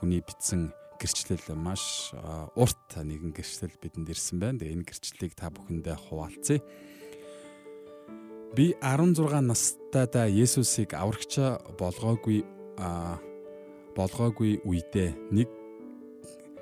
хүний 0.00 0.24
бичсэн 0.24 0.72
гэрчлэл 0.96 1.52
маш 1.54 2.10
урт 2.56 2.96
нэгэн 2.96 3.32
гэрчлэл 3.36 3.76
бидэнд 3.78 4.08
ирсэн 4.08 4.36
байна. 4.40 4.58
Тэгээ 4.58 4.74
энэ 4.80 4.88
гэрчлэлийг 4.88 5.34
та 5.36 5.52
бүхэндээ 5.52 5.96
хуваалцъя. 6.08 6.60
Би 8.56 8.72
16 8.80 9.44
настайдаа 9.44 10.26
Есүсийг 10.26 10.96
аврагч 10.96 11.36
болгоогүй 11.76 12.42
болгоогүй 13.98 14.62
үедээ 14.64 15.10
нэг 15.34 15.57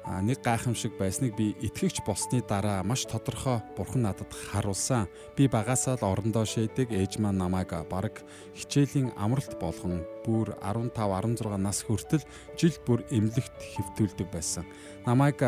нэг 0.07 0.39
гайхамшиг 0.43 0.95
байсныг 0.99 1.35
би 1.35 1.57
итгэгч 1.67 2.07
болсны 2.07 2.39
дараа 2.39 2.83
маш 2.87 3.07
тодорхой 3.11 3.59
бурхан 3.77 4.07
надад 4.07 4.31
харуулсан. 4.31 5.11
Би 5.35 5.49
багасаа 5.51 5.99
л 5.99 6.07
орондоо 6.07 6.47
шээдэг 6.47 6.95
ээж 6.95 7.19
маань 7.19 7.43
намайг 7.43 7.75
бараг 7.91 8.23
хичээлийн 8.55 9.11
амралт 9.19 9.59
болгон 9.59 10.07
бүр 10.23 10.55
15 10.63 10.95
16 10.95 11.59
нас 11.59 11.83
хүртэл 11.83 12.23
жил 12.55 12.77
бүр 12.87 13.03
эмнэлэгт 13.11 13.59
хэвтүүлдэг 13.59 14.31
байсан. 14.31 14.63
Намайг 15.03 15.43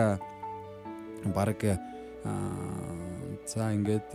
бараг 1.30 1.60
за 3.46 3.72
ингээд 3.72 4.10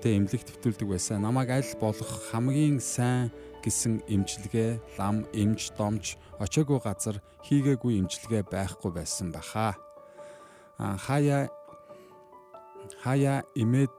тэ 0.00 0.16
эмнэлэгт 0.16 0.48
төвтүүлдэг 0.56 0.88
байсан. 0.88 1.20
Намайг 1.20 1.50
аль 1.52 1.74
болох 1.76 2.32
хамгийн 2.32 2.80
сайн 2.80 3.28
гэсэн 3.60 4.00
эмчилгээ, 4.06 4.78
лам, 4.96 5.26
эмч, 5.34 5.74
домч 5.76 6.16
очоогүй 6.38 6.80
газар 6.82 7.20
хийгээгүй 7.46 7.98
эмчилгээ 7.98 8.42
байхгүй 8.50 8.90
байсан 8.94 9.32
баха. 9.34 9.74
Хаяа 10.78 11.50
хаяа 13.02 13.42
имэд 13.54 13.92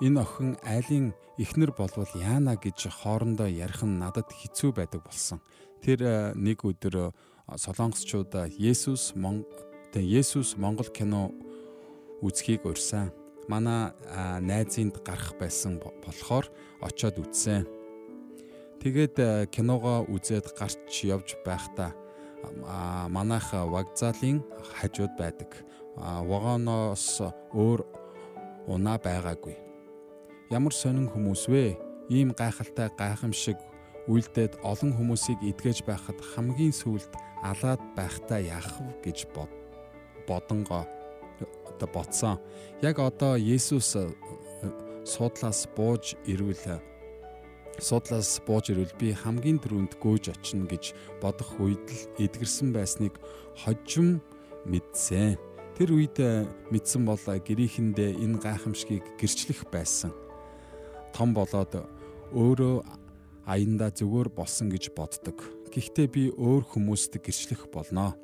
энэ 0.00 0.20
охин 0.20 0.56
айлын 0.62 1.14
ихнэр 1.38 1.72
болвол 1.76 2.08
яана 2.14 2.56
гэж 2.56 2.88
хоорондоо 3.02 3.48
ярих 3.50 3.82
нь 3.82 3.98
надад 3.98 4.30
хэцүү 4.30 4.72
байдаг 4.72 5.02
болсон. 5.04 5.40
Тэр 5.82 6.32
нэг 6.38 6.64
өдөр 6.64 7.12
солонгосчууд 7.50 8.32
Есүс 8.58 9.14
Есүс 9.96 10.56
Монгол 10.56 10.90
кино 10.92 11.32
үзхийг 12.22 12.64
урьсан 12.64 13.12
манай 13.48 13.92
найзынд 14.40 15.02
гарах 15.04 15.34
байсан 15.38 15.78
болохоор 15.78 16.50
очоод 16.80 17.18
үзсэн. 17.22 17.64
Тэгээд 18.86 19.50
киногоо 19.50 20.06
үзээд 20.06 20.54
гарч 20.54 21.02
явж 21.02 21.34
байхдаа 21.42 21.90
манайх 23.10 23.50
вокзалын 23.50 24.46
хажууд 24.78 25.10
байдаг. 25.18 25.50
Вагоноос 25.98 27.18
өөр 27.50 27.82
унаа 28.70 29.02
байгаагүй. 29.02 29.58
Ямар 30.54 30.70
сонин 30.70 31.10
хүмүүс 31.10 31.50
вэ? 31.50 31.74
Ийм 32.14 32.30
гайхалтай 32.30 32.86
гайхамшиг 32.94 33.58
үйлдээд 34.06 34.62
олон 34.62 34.94
хүмүүсийг 34.94 35.42
эдгэж 35.42 35.82
байхад 35.82 36.22
хамгийн 36.22 36.70
сүүлд 36.70 37.10
алаад 37.42 37.82
байхдаа 37.98 38.38
яах 38.38 38.70
вэ 39.02 39.10
гэж 39.10 39.26
бодонгоо 40.30 40.86
одоо 41.74 41.88
ботсон. 41.90 42.38
Яг 42.86 43.02
одоо 43.02 43.34
Есүс 43.34 43.98
э, 43.98 44.14
суудлаас 45.02 45.66
бууж 45.74 46.14
ирвэл 46.22 46.78
суудлаас 47.80 48.40
бууж 48.46 48.72
ирвэл 48.72 48.94
би 49.00 49.12
хамгийн 49.12 49.60
түрүүнд 49.60 50.00
гүйж 50.00 50.32
очино 50.32 50.64
гэж 50.68 50.96
бодох 51.20 51.56
үед 51.60 51.84
л 51.86 52.02
эдгэрсэн 52.20 52.72
байсныг 52.72 53.20
хожим 53.56 54.20
мэдсэн. 54.64 55.36
Тэр 55.76 55.92
үед 55.92 56.16
э, 56.18 56.48
мэдсэн 56.72 57.04
бол 57.04 57.20
гэрээхэндээ 57.20 58.16
энэ 58.16 58.40
гайхамшгийг 58.40 59.04
гэрчлэх 59.20 59.68
байсан. 59.68 60.12
Том 61.12 61.36
болоод 61.36 61.84
өөрөө 62.32 62.84
аяндаа 63.44 63.92
зүгээр 63.92 64.28
болсон 64.32 64.72
гэж 64.72 64.96
боддог. 64.96 65.36
Гэхдээ 65.68 66.08
би 66.08 66.22
өөр 66.32 66.64
хүмүүст 66.64 67.20
гэрчлэх 67.20 67.68
болноо. 67.68 68.16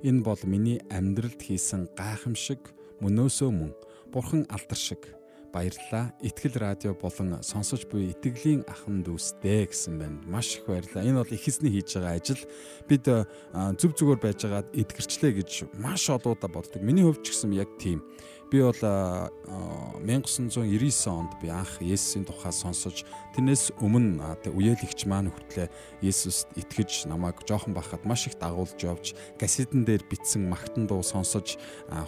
Энэ 0.00 0.24
бол 0.24 0.40
миний 0.48 0.80
амьдралд 0.88 1.42
хийсэн 1.42 1.92
гайхамшиг 1.92 2.72
мөнөөсөө 3.04 3.50
мөн 3.52 3.72
бурхан 4.12 4.46
алдар 4.48 4.78
шиг 4.78 5.17
баярлалаа. 5.52 6.12
Итгэл 6.22 6.58
радио 6.60 6.94
болон 6.94 7.42
сонсож 7.42 7.86
буй 7.88 8.12
итгэлийн 8.12 8.64
ахан 8.68 9.02
дүүстэй 9.02 9.66
гэсэн 9.66 9.98
байна. 9.98 10.18
Маш 10.26 10.56
их 10.56 10.66
баярлалаа. 10.66 11.04
Энэ 11.04 11.20
бол 11.20 11.34
их 11.34 11.48
эзний 11.48 11.72
хийж 11.72 11.96
байгаа 11.96 12.16
ажил. 12.16 12.42
Бид 12.88 13.04
зүв 13.04 13.92
зүгээр 13.96 14.20
байжгаад 14.22 14.68
эдгэрчлээ 14.72 15.32
гэж 15.40 15.50
маш 15.80 16.08
олоодаа 16.10 16.50
боддог. 16.52 16.82
Миний 16.82 17.04
хувьд 17.04 17.24
ч 17.24 17.32
гэсэн 17.32 17.52
яг 17.56 17.68
тийм. 17.80 18.04
Би 18.50 18.62
бол 18.62 18.72
1999 18.80 21.06
онд 21.12 21.32
би 21.42 21.50
анх 21.52 21.82
Есүсийн 21.84 22.24
тухай 22.24 22.48
сонсож 22.48 23.04
тэрнээс 23.36 23.76
өмнө 23.76 24.24
үеэлэгч 24.48 25.04
маань 25.04 25.28
хүртлээ 25.28 25.68
Есүст 26.00 26.48
итгэж 26.56 27.12
намайг 27.12 27.44
жоохон 27.44 27.76
бахад 27.76 28.08
маш 28.08 28.24
их 28.24 28.40
дагуулж 28.40 28.80
явж 28.80 29.12
касетэн 29.36 29.84
дээр 29.84 30.00
бичсэн 30.08 30.48
магтан 30.48 30.88
дуу 30.88 31.04
сонсож 31.04 31.60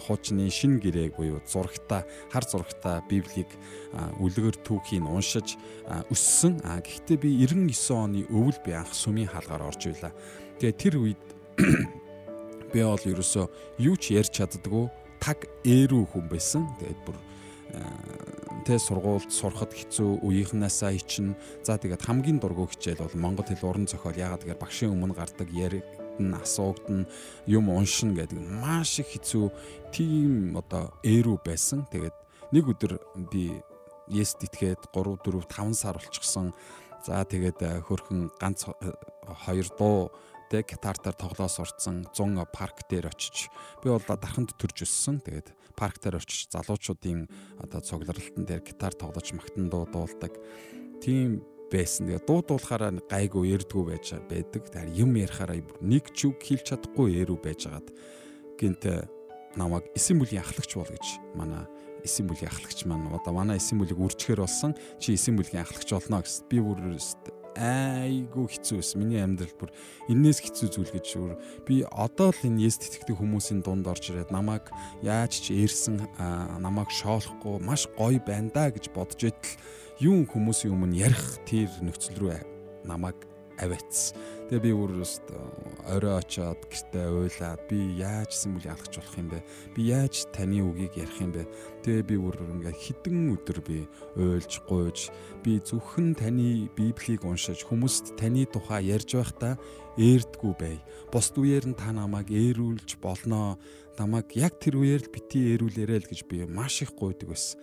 хуучны 0.09 0.49
шин 0.49 0.81
гэрээг 0.81 1.13
буюу 1.13 1.45
зурагта 1.45 2.09
хар 2.33 2.45
зурагта 2.49 3.05
Библийг 3.05 3.53
үлгэр 4.17 4.57
түүхийг 4.65 5.05
уншиж 5.05 5.61
өссөн. 6.09 6.57
Гэхдээ 6.65 7.21
би 7.21 7.37
99 7.45 7.69
оны 7.93 8.25
өвөл 8.33 8.57
би 8.65 8.73
анх 8.73 8.97
сүмийн 8.97 9.29
хаалгаар 9.29 9.69
орж 9.69 9.93
ийлаа. 9.93 10.09
Тэгээ 10.57 10.73
тэр 10.73 10.97
үед 10.97 11.21
би 12.73 12.81
бол 12.81 12.97
ерөөсөө 12.97 13.45
юу 13.85 13.93
ч 13.93 14.17
ярьж 14.17 14.41
чаддгүй 14.41 14.89
таг 15.21 15.45
ээрүү 15.63 16.03
хүн 16.11 16.25
байсан. 16.27 16.65
Тэгээд 16.81 17.01
бүр 17.05 17.17
тэ 18.65 18.77
сургуульд 18.77 19.31
сурахад 19.31 19.71
хэцүү 19.71 20.25
үеийнхнаасаа 20.27 20.91
ичин 20.97 21.37
за 21.63 21.79
тэгээд 21.79 22.03
хамгийн 22.03 22.37
дургу 22.41 22.67
хичээл 22.67 23.05
бол 23.05 23.15
монгол 23.15 23.47
хэл 23.47 23.69
уран 23.69 23.87
зохиол 23.87 24.17
ягаад 24.17 24.43
гэхээр 24.43 24.59
багшийн 24.59 24.91
өмнө 24.91 25.15
гардаг 25.15 25.47
яригдэн 25.49 26.35
асуугдэн 26.35 27.07
юм 27.47 27.65
уншин 27.71 28.11
гэдэг 28.17 28.37
маш 28.37 28.99
их 28.99 29.15
хэцүү 29.15 29.45
тийм 29.95 30.59
одоо 30.59 30.91
ээрүү 31.01 31.37
байсан. 31.47 31.87
Тэгээд 31.89 32.15
нэг 32.51 32.65
өдөр 32.75 32.99
би 33.31 33.63
Ест 34.11 34.43
итгээд 34.43 34.91
3 34.91 35.23
4 35.23 35.47
5 35.47 35.71
сар 35.71 35.95
болчихсон. 35.95 36.51
За 37.05 37.23
тэгээд 37.23 37.87
хөрхөн 37.87 38.27
ганц 38.35 38.67
хоёр 39.47 39.67
дуу 39.79 40.11
те 40.51 40.67
гитартаар 40.67 41.15
тоглоо 41.15 41.47
сурцсан 41.47 42.03
100 42.11 42.43
парк 42.51 42.83
дээр 42.91 43.07
очиж 43.07 43.47
би 43.79 43.87
бол 43.87 44.03
дарханд 44.03 44.51
төрж 44.59 44.83
өссөн. 44.83 45.23
Тэгээд 45.23 45.55
парк 45.79 46.03
дээр 46.03 46.19
очиж 46.19 46.51
залуучуудын 46.51 47.31
одоо 47.63 47.79
цугларалтан 47.79 48.43
дээр 48.43 48.59
гитар 48.59 48.91
тоглож 48.91 49.31
магтан 49.31 49.71
дуу 49.71 49.87
дуулдаг. 49.87 50.35
Тийм 50.99 51.39
байсан. 51.71 52.11
Тэгээ 52.11 52.27
дуудуулахаараа 52.27 52.99
гайгүй 53.07 53.55
ярдгүү 53.55 53.83
байж 53.87 54.11
байдаг. 54.27 54.67
Тэгэхээр 54.67 54.91
юм 54.91 55.15
ярихаараа 55.15 55.63
нэг 55.79 56.11
ч 56.11 56.27
үг 56.27 56.43
хэлж 56.43 56.75
чадахгүй 56.75 57.15
эрүү 57.23 57.39
байжгаад 57.39 57.87
гинт 58.59 58.83
намайг 59.55 59.87
эсийн 59.95 60.19
бүлийн 60.19 60.43
ахлагч 60.43 60.75
бол 60.75 60.91
гэж 60.91 61.07
манай 61.39 61.63
эсийн 62.03 62.27
бүлийн 62.27 62.51
ахлагч 62.51 62.83
маань 62.83 63.07
одоо 63.07 63.31
манай 63.31 63.55
эсийн 63.55 63.79
бүлийг 63.79 63.99
үржихээр 63.99 64.43
болсон 64.43 64.75
чи 64.99 65.15
эсийн 65.15 65.39
бүлийн 65.39 65.63
ахлагч 65.63 65.89
болно 65.95 66.19
гэсэн. 66.19 66.47
Би 66.51 66.59
бүр 66.59 66.79
айгүй 67.57 68.45
хэцүү 68.45 68.77
байсан. 68.79 68.97
Миний 69.01 69.21
амьдрал 69.23 69.55
бүр 69.57 69.73
энээс 70.07 70.39
хэцүү 70.45 70.67
зүйл 70.69 70.93
гэж 70.93 71.07
өөр 71.17 71.33
би 71.65 71.81
одоо 71.89 72.29
л 72.29 72.45
энэ 72.45 72.69
Есүс 72.69 72.93
итгэдэг 72.93 73.17
хүмүүсийн 73.17 73.65
дунд 73.65 73.89
орж 73.89 74.13
ирээд 74.13 74.29
намайг 74.29 74.69
яаж 75.01 75.41
ч 75.41 75.55
eerсэн 75.57 75.99
намайг 76.61 76.93
шоолохгүй 76.93 77.59
маш 77.63 77.89
гоё 77.97 78.21
байна 78.21 78.53
да 78.53 78.69
гэж 78.69 78.93
бодож 78.93 79.31
байтал 79.31 79.55
юун 79.99 80.25
хүмүүсийн 80.27 80.73
өмнө 80.73 80.97
ярих 80.97 81.23
тэр 81.47 81.69
нөхцөл 81.81 82.17
рүү 82.19 82.37
намайг 82.85 83.30
авац. 83.59 84.13
Тэгээ 84.51 84.67
би 84.67 84.71
бүр 84.75 84.91
орой 85.87 86.19
очоод 86.19 86.59
гэртээ 86.67 87.07
уйлаад 87.07 87.61
би 87.71 87.95
яаж 87.95 88.35
символ 88.35 88.67
ялгах 88.67 88.91
болох 88.91 89.15
юм 89.15 89.27
бэ? 89.31 89.39
Би 89.75 89.81
яаж 89.87 90.27
таны 90.35 90.59
үгийг 90.59 90.99
ярих 90.99 91.23
юм 91.23 91.31
бэ? 91.31 91.47
Тэгээ 91.87 92.03
би 92.03 92.15
бүр 92.19 92.35
ингээ 92.35 92.75
хідэн 92.75 93.31
өдөр 93.31 93.59
би 93.63 93.87
уйлж 94.19 94.53
гуйж 94.67 95.07
би 95.39 95.63
зөвхөн 95.63 96.19
таны 96.19 96.67
библийг 96.75 97.23
уншиж 97.23 97.63
хүмүүст 97.63 98.19
таны 98.19 98.43
тухай 98.43 98.91
ярьж 98.91 99.15
байхдаа 99.15 99.55
ээрдгүү 99.95 100.53
бай. 100.59 100.83
Бусд 101.15 101.39
үеэр 101.39 101.71
нь 101.71 101.79
та 101.79 101.95
намайг 101.95 102.27
ээрүүлж 102.27 102.99
болноо. 102.99 103.55
Намайг 103.95 104.35
яг 104.35 104.59
тэр 104.59 104.83
үеэр 104.83 105.07
л 105.07 105.13
бити 105.15 105.55
ээрүүлээрэй 105.55 105.99
л 106.03 106.09
гэж 106.11 106.27
би 106.27 106.43
маш 106.43 106.83
их 106.83 106.91
гуйдаг 106.91 107.31
байсан. 107.31 107.55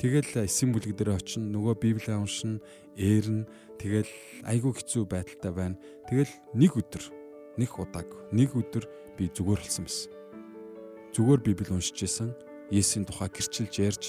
Тэгэл 0.00 0.48
эсийн 0.48 0.72
бүлэг 0.72 0.96
дээр 0.96 1.20
очино 1.20 1.52
нөгөө 1.52 1.76
библийг 1.76 2.16
уншина, 2.16 2.64
eerнэ 2.96 3.44
Тэгэл 3.80 4.12
айгүй 4.44 4.76
хэцүү 4.76 5.08
байдалтай 5.08 5.52
байна. 5.56 5.80
Тэгэл 6.04 6.28
нэг 6.52 6.76
өдөр 6.76 7.04
нэг 7.56 7.72
удааг 7.80 8.12
нэг 8.28 8.52
өдөр 8.52 8.84
би 9.16 9.32
зүгээр 9.32 9.56
болсон 9.64 9.88
байсан. 9.88 10.12
Зүгээр 11.16 11.40
Библи 11.40 11.72
уншиж 11.72 12.04
исэн. 12.04 12.36
Есүсийн 12.68 13.08
тухай 13.08 13.32
гэрчилж 13.32 13.74
ярьж 13.80 14.04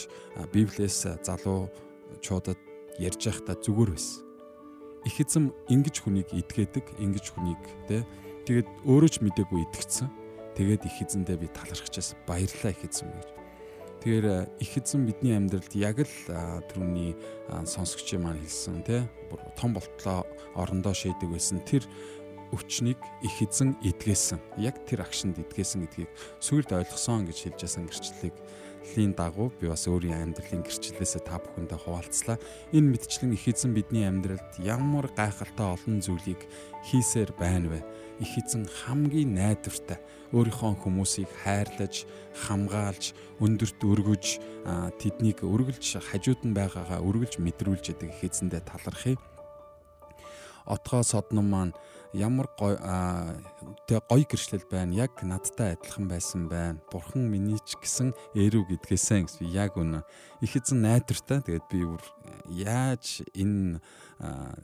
Библиэс 0.52 1.24
залуу 1.24 1.72
чуудад 2.20 2.60
ярьж 3.00 3.22
байхдаа 3.24 3.56
зүгээр 3.56 3.96
байсан. 3.96 4.28
Их 5.08 5.18
эзэм 5.18 5.56
ингэж 5.72 5.96
хүнийг 6.04 6.30
идгээдэг, 6.36 6.86
ингэж 7.00 7.26
хүнийг 7.32 7.64
тэ 7.88 8.06
тэгээд 8.46 8.68
өөрөө 8.86 9.10
ч 9.10 9.16
мдээгүй 9.24 9.66
итгэцэн. 9.72 10.12
Тэгээд 10.60 10.84
их 10.84 11.00
эзэндээ 11.00 11.38
би 11.42 11.48
талархаж 11.48 11.96
баярлалаа 12.28 12.76
их 12.76 12.84
эзэм 12.86 13.08
гэж. 13.08 13.40
Тэгэхээр 14.02 14.58
их 14.58 14.72
эзэн 14.82 15.06
бидний 15.06 15.38
амьдралд 15.38 15.78
яг 15.78 16.02
л 16.02 16.16
түрүүний 16.74 17.14
сонсогчийн 17.70 18.26
маань 18.26 18.42
хэлсэн 18.42 18.82
тий 18.82 19.06
том 19.54 19.78
болтлоо 19.78 20.26
орондоо 20.58 20.90
шийдэг 20.90 21.30
байсан 21.30 21.62
тэр 21.62 21.86
өвчнийг 22.52 22.98
их 23.22 23.36
эзэн 23.46 23.78
эдгээсэн. 23.86 24.42
Яг 24.58 24.82
тэр 24.90 25.06
акшнд 25.06 25.40
эдгээсэн 25.40 25.86
гэдгийг 25.86 26.10
сүгэлд 26.42 26.82
ойлгосон 26.82 27.30
гэж 27.30 27.38
хэлж 27.54 27.60
байсан 27.62 27.86
гэрчлэлийг 27.88 28.36
лийн 28.98 29.14
дагуу 29.14 29.54
би 29.62 29.70
бас 29.70 29.88
өөрийн 29.88 30.34
амьдралын 30.34 30.66
гэрчлэлээсээ 30.66 31.22
та 31.24 31.40
бүхэндээ 31.40 31.80
хуваалцлаа. 31.80 32.38
Энэ 32.76 32.92
мэдчлэн 32.98 33.38
их 33.38 33.46
эзэн 33.48 33.72
бидний 33.72 34.04
амьдралд 34.10 34.58
ямар 34.60 35.08
гайхалтай 35.14 35.68
олон 35.78 36.02
зүйлийг 36.02 36.42
хийсээр 36.90 37.32
байна 37.38 37.70
вэ? 37.72 37.80
Их 38.19 38.38
эзэн 38.38 38.67
хамгийн 38.67 39.34
найдвартай 39.38 40.02
өөрийнхөө 40.36 40.84
хүмүүсийг 40.84 41.30
хайрлаж, 41.43 42.04
хамгаалж, 42.47 43.15
өндөрт 43.43 43.80
өргөж, 43.84 44.26
тэднийг 45.00 45.43
өргөлж 45.43 46.00
хажууд 46.00 46.41
нь 46.47 46.56
байгаагаа 46.56 47.00
өргөлж 47.04 47.39
мэдрүүлж 47.39 47.95
яадаг 47.95 48.10
их 48.12 48.24
эзэндээ 48.24 48.62
талархъя. 48.63 49.17
Отгоо 50.65 51.04
содном 51.04 51.50
маань 51.50 51.74
ямар 52.13 52.47
гой 52.60 52.76
тэг 53.88 54.04
гой 54.10 54.26
гэрчлэл 54.28 54.65
байна. 54.69 54.93
Яг 54.95 55.24
надтай 55.24 55.76
адилхан 55.76 56.08
байсан 56.08 56.47
байна. 56.52 56.82
Бурхан 56.91 57.30
миний 57.30 57.60
ч 57.63 57.80
гэсэн 57.80 58.13
эрүү 58.36 58.67
гэдгээсэн 58.76 59.28
гэсэн 59.28 59.47
яг 59.52 59.78
үнэ. 59.78 60.04
Их 60.41 60.56
эзэн 60.56 60.82
найдвартай. 60.82 61.41
Тэгээд 61.41 61.65
би 61.71 61.86
бүр 61.88 62.04
яаж 62.52 63.24
энэ 63.36 63.80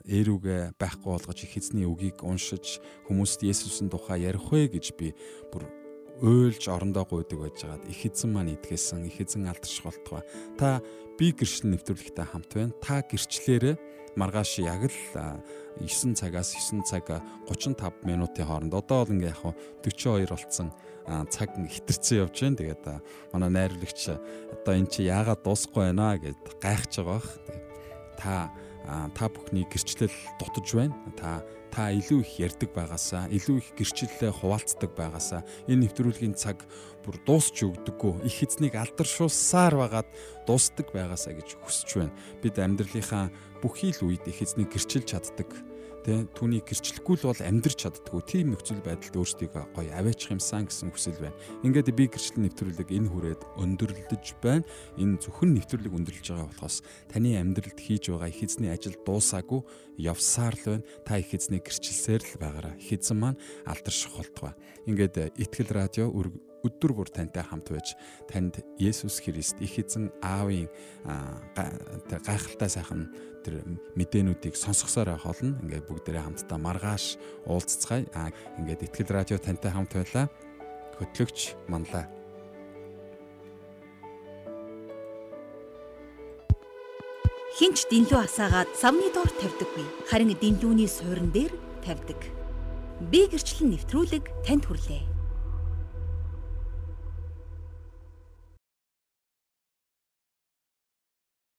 эрүүгээ 0.06 0.78
байхгүй 0.78 1.10
болгож 1.10 1.38
их 1.42 1.56
эзний 1.58 1.88
үгийг 1.88 2.22
уншиж 2.22 2.78
хүмүүст 3.08 3.42
Есүсийн 3.42 3.90
тухай 3.90 4.22
ярих 4.28 4.52
вэ 4.52 4.68
гэж 4.70 4.94
би 4.94 5.14
бүр 5.50 5.66
уйлж 6.22 6.66
орондоо 6.68 7.06
гуйдаг 7.06 7.38
байжгаад 7.38 7.82
их 7.86 8.02
эзэн 8.06 8.32
маань 8.34 8.54
идгээсэн 8.54 9.06
их 9.06 9.22
эзэн 9.22 9.46
алдарч 9.46 9.82
болтгоо 9.82 10.22
та 10.58 10.82
би 11.18 11.30
гэрчлэл 11.30 11.74
нэвтрүүлэгтэй 11.74 12.26
хамт 12.26 12.50
байна 12.54 12.74
та 12.82 13.02
гэрчлэлээрээ 13.06 13.76
маргааш 14.18 14.58
яг 14.66 14.90
л 14.90 14.98
9 15.78 16.18
цагаас 16.18 16.58
9 16.58 16.82
цаг 16.82 17.22
35 17.46 18.02
минутын 18.02 18.46
хооронд 18.50 18.74
одоо 18.74 19.06
бол 19.06 19.14
ингээ 19.14 19.30
яг 19.30 19.42
42 19.86 20.26
болцсон 20.26 20.74
цаг 21.30 21.54
хитэрсэн 21.54 22.26
явж 22.26 22.36
байна. 22.42 22.58
Тэгээд 22.58 22.84
манай 23.32 23.50
найруулагч 23.54 24.00
одоо 24.52 24.74
эн 24.74 24.90
чи 24.90 25.06
яагаад 25.06 25.46
дуусахгүй 25.46 25.94
байна 25.94 26.18
гэд 26.18 26.42
гайхаж 26.58 26.92
байгаа 26.98 27.14
бах. 27.14 27.28
Та 28.18 28.50
та 29.14 29.28
бүхний 29.28 29.64
гэрчлэл 29.68 30.12
дутаж 30.40 30.68
байна. 30.74 30.96
Та 31.16 31.44
та 31.70 31.92
илүү 31.92 32.24
их 32.24 32.32
ярьдаг 32.40 32.72
байгаасаа, 32.72 33.28
илүү 33.28 33.56
их 33.60 33.68
гэрчлэлээ 33.76 34.32
хуваалцдаг 34.32 34.96
байгаасаа 34.96 35.44
энэ 35.68 35.84
нэвтрүүлгийн 35.84 36.32
цаг 36.32 36.64
бүр 37.04 37.20
дуусч 37.28 37.60
өгдөггүй. 37.60 38.24
Их 38.24 38.40
эзнийг 38.40 38.74
алдаршуулсаар 38.74 39.76
байгаад 39.76 40.08
дуустдаг 40.48 40.88
байгаасаа 40.96 41.36
гэж 41.36 41.60
хүсэж 41.60 41.88
байна. 42.00 42.16
Бид 42.40 42.56
амьдралынхаа 42.56 43.28
бүхий 43.62 43.92
л 43.94 44.10
үед 44.10 44.24
их 44.26 44.42
эзнийг 44.42 44.72
гэрчилж 44.72 45.06
чаддаг 45.10 45.50
тий 46.08 46.24
түүний 46.32 46.62
гэрчлэхгүй 46.64 47.20
л 47.20 47.28
бол 47.28 47.42
амьдрч 47.44 47.84
чаддгүй 47.84 48.22
тийм 48.24 48.52
нөхцөл 48.56 48.80
байдалд 48.80 49.12
өөрсдийг 49.12 49.52
гоё 49.52 49.92
аваачих 49.92 50.32
юмсан 50.32 50.64
гэсэн 50.64 50.88
хүсэл 50.88 51.20
байна. 51.20 51.36
Ингээд 51.60 51.92
би 51.92 52.08
гэрчлэл 52.08 52.48
нэвтрүүлэг 52.48 52.88
энэ 52.88 53.10
хүрээд 53.12 53.42
өндөрлөж 53.60 54.26
байна. 54.40 54.64
Энэ 54.96 55.20
зөвхөн 55.20 55.52
нэвтрүүлэг 55.60 55.92
өндөрлөж 55.92 56.26
байгаа 56.32 56.48
болохоос 56.48 56.80
таны 57.12 57.36
амьдралд 57.36 57.76
хийж 57.76 58.08
байгаа 58.08 58.32
их 58.32 58.40
эзний 58.40 58.72
ажил 58.72 58.96
дуусаагүй 59.04 59.60
явсаар 60.00 60.56
л 60.56 60.80
байна. 60.80 60.88
Та 61.04 61.20
их 61.20 61.34
эзний 61.36 61.60
гэрчлэлсээр 61.60 62.22
л 62.24 62.40
байгаараа. 62.40 62.74
Их 62.80 62.88
эзэн 62.88 63.18
маань 63.20 63.40
алдарших 63.68 64.16
болтугай. 64.16 64.56
Ингээд 64.88 65.36
итгэл 65.36 65.76
радио 65.76 66.08
өдөр 66.66 66.92
бүр 66.94 67.08
тантай 67.10 67.42
хамт 67.42 67.70
байж 67.70 67.94
танд 68.26 68.62
Есүс 68.78 69.20
Христ 69.22 69.60
их 69.62 69.78
эзэн 69.78 70.10
аавын 70.22 70.66
гайхалтай 72.10 72.70
сайхан 72.70 73.08
тэр 73.46 73.62
мэдээнүүдийг 73.94 74.58
сонсгосоор 74.58 75.14
байх 75.14 75.24
болно. 75.24 75.58
Ингээд 75.62 75.86
бүгдээрээ 75.86 76.24
хамтдаа 76.26 76.58
маргааш 76.58 77.18
уулзцгаая. 77.46 78.06
Аа 78.14 78.30
ингээд 78.58 78.90
Итгэл 78.90 79.14
радио 79.14 79.38
тантай 79.38 79.70
хамт 79.70 79.94
байлаа. 79.94 80.26
Хөтлөгч 80.98 81.54
манлаа. 81.70 82.10
Хинч 87.58 87.90
дэнлүү 87.90 88.22
асаагаад 88.22 88.70
савны 88.78 89.10
доор 89.10 89.30
тавьдаггүй. 89.34 89.86
Харин 90.06 90.30
дэнлүүний 90.38 90.86
суурин 90.86 91.34
дээр 91.34 91.50
тавьдаг. 91.82 92.20
Би 93.10 93.26
гэрчлэн 93.26 93.74
нэвтрүүлэг 93.74 94.46
танд 94.46 94.62
хүрлээ. 94.70 95.07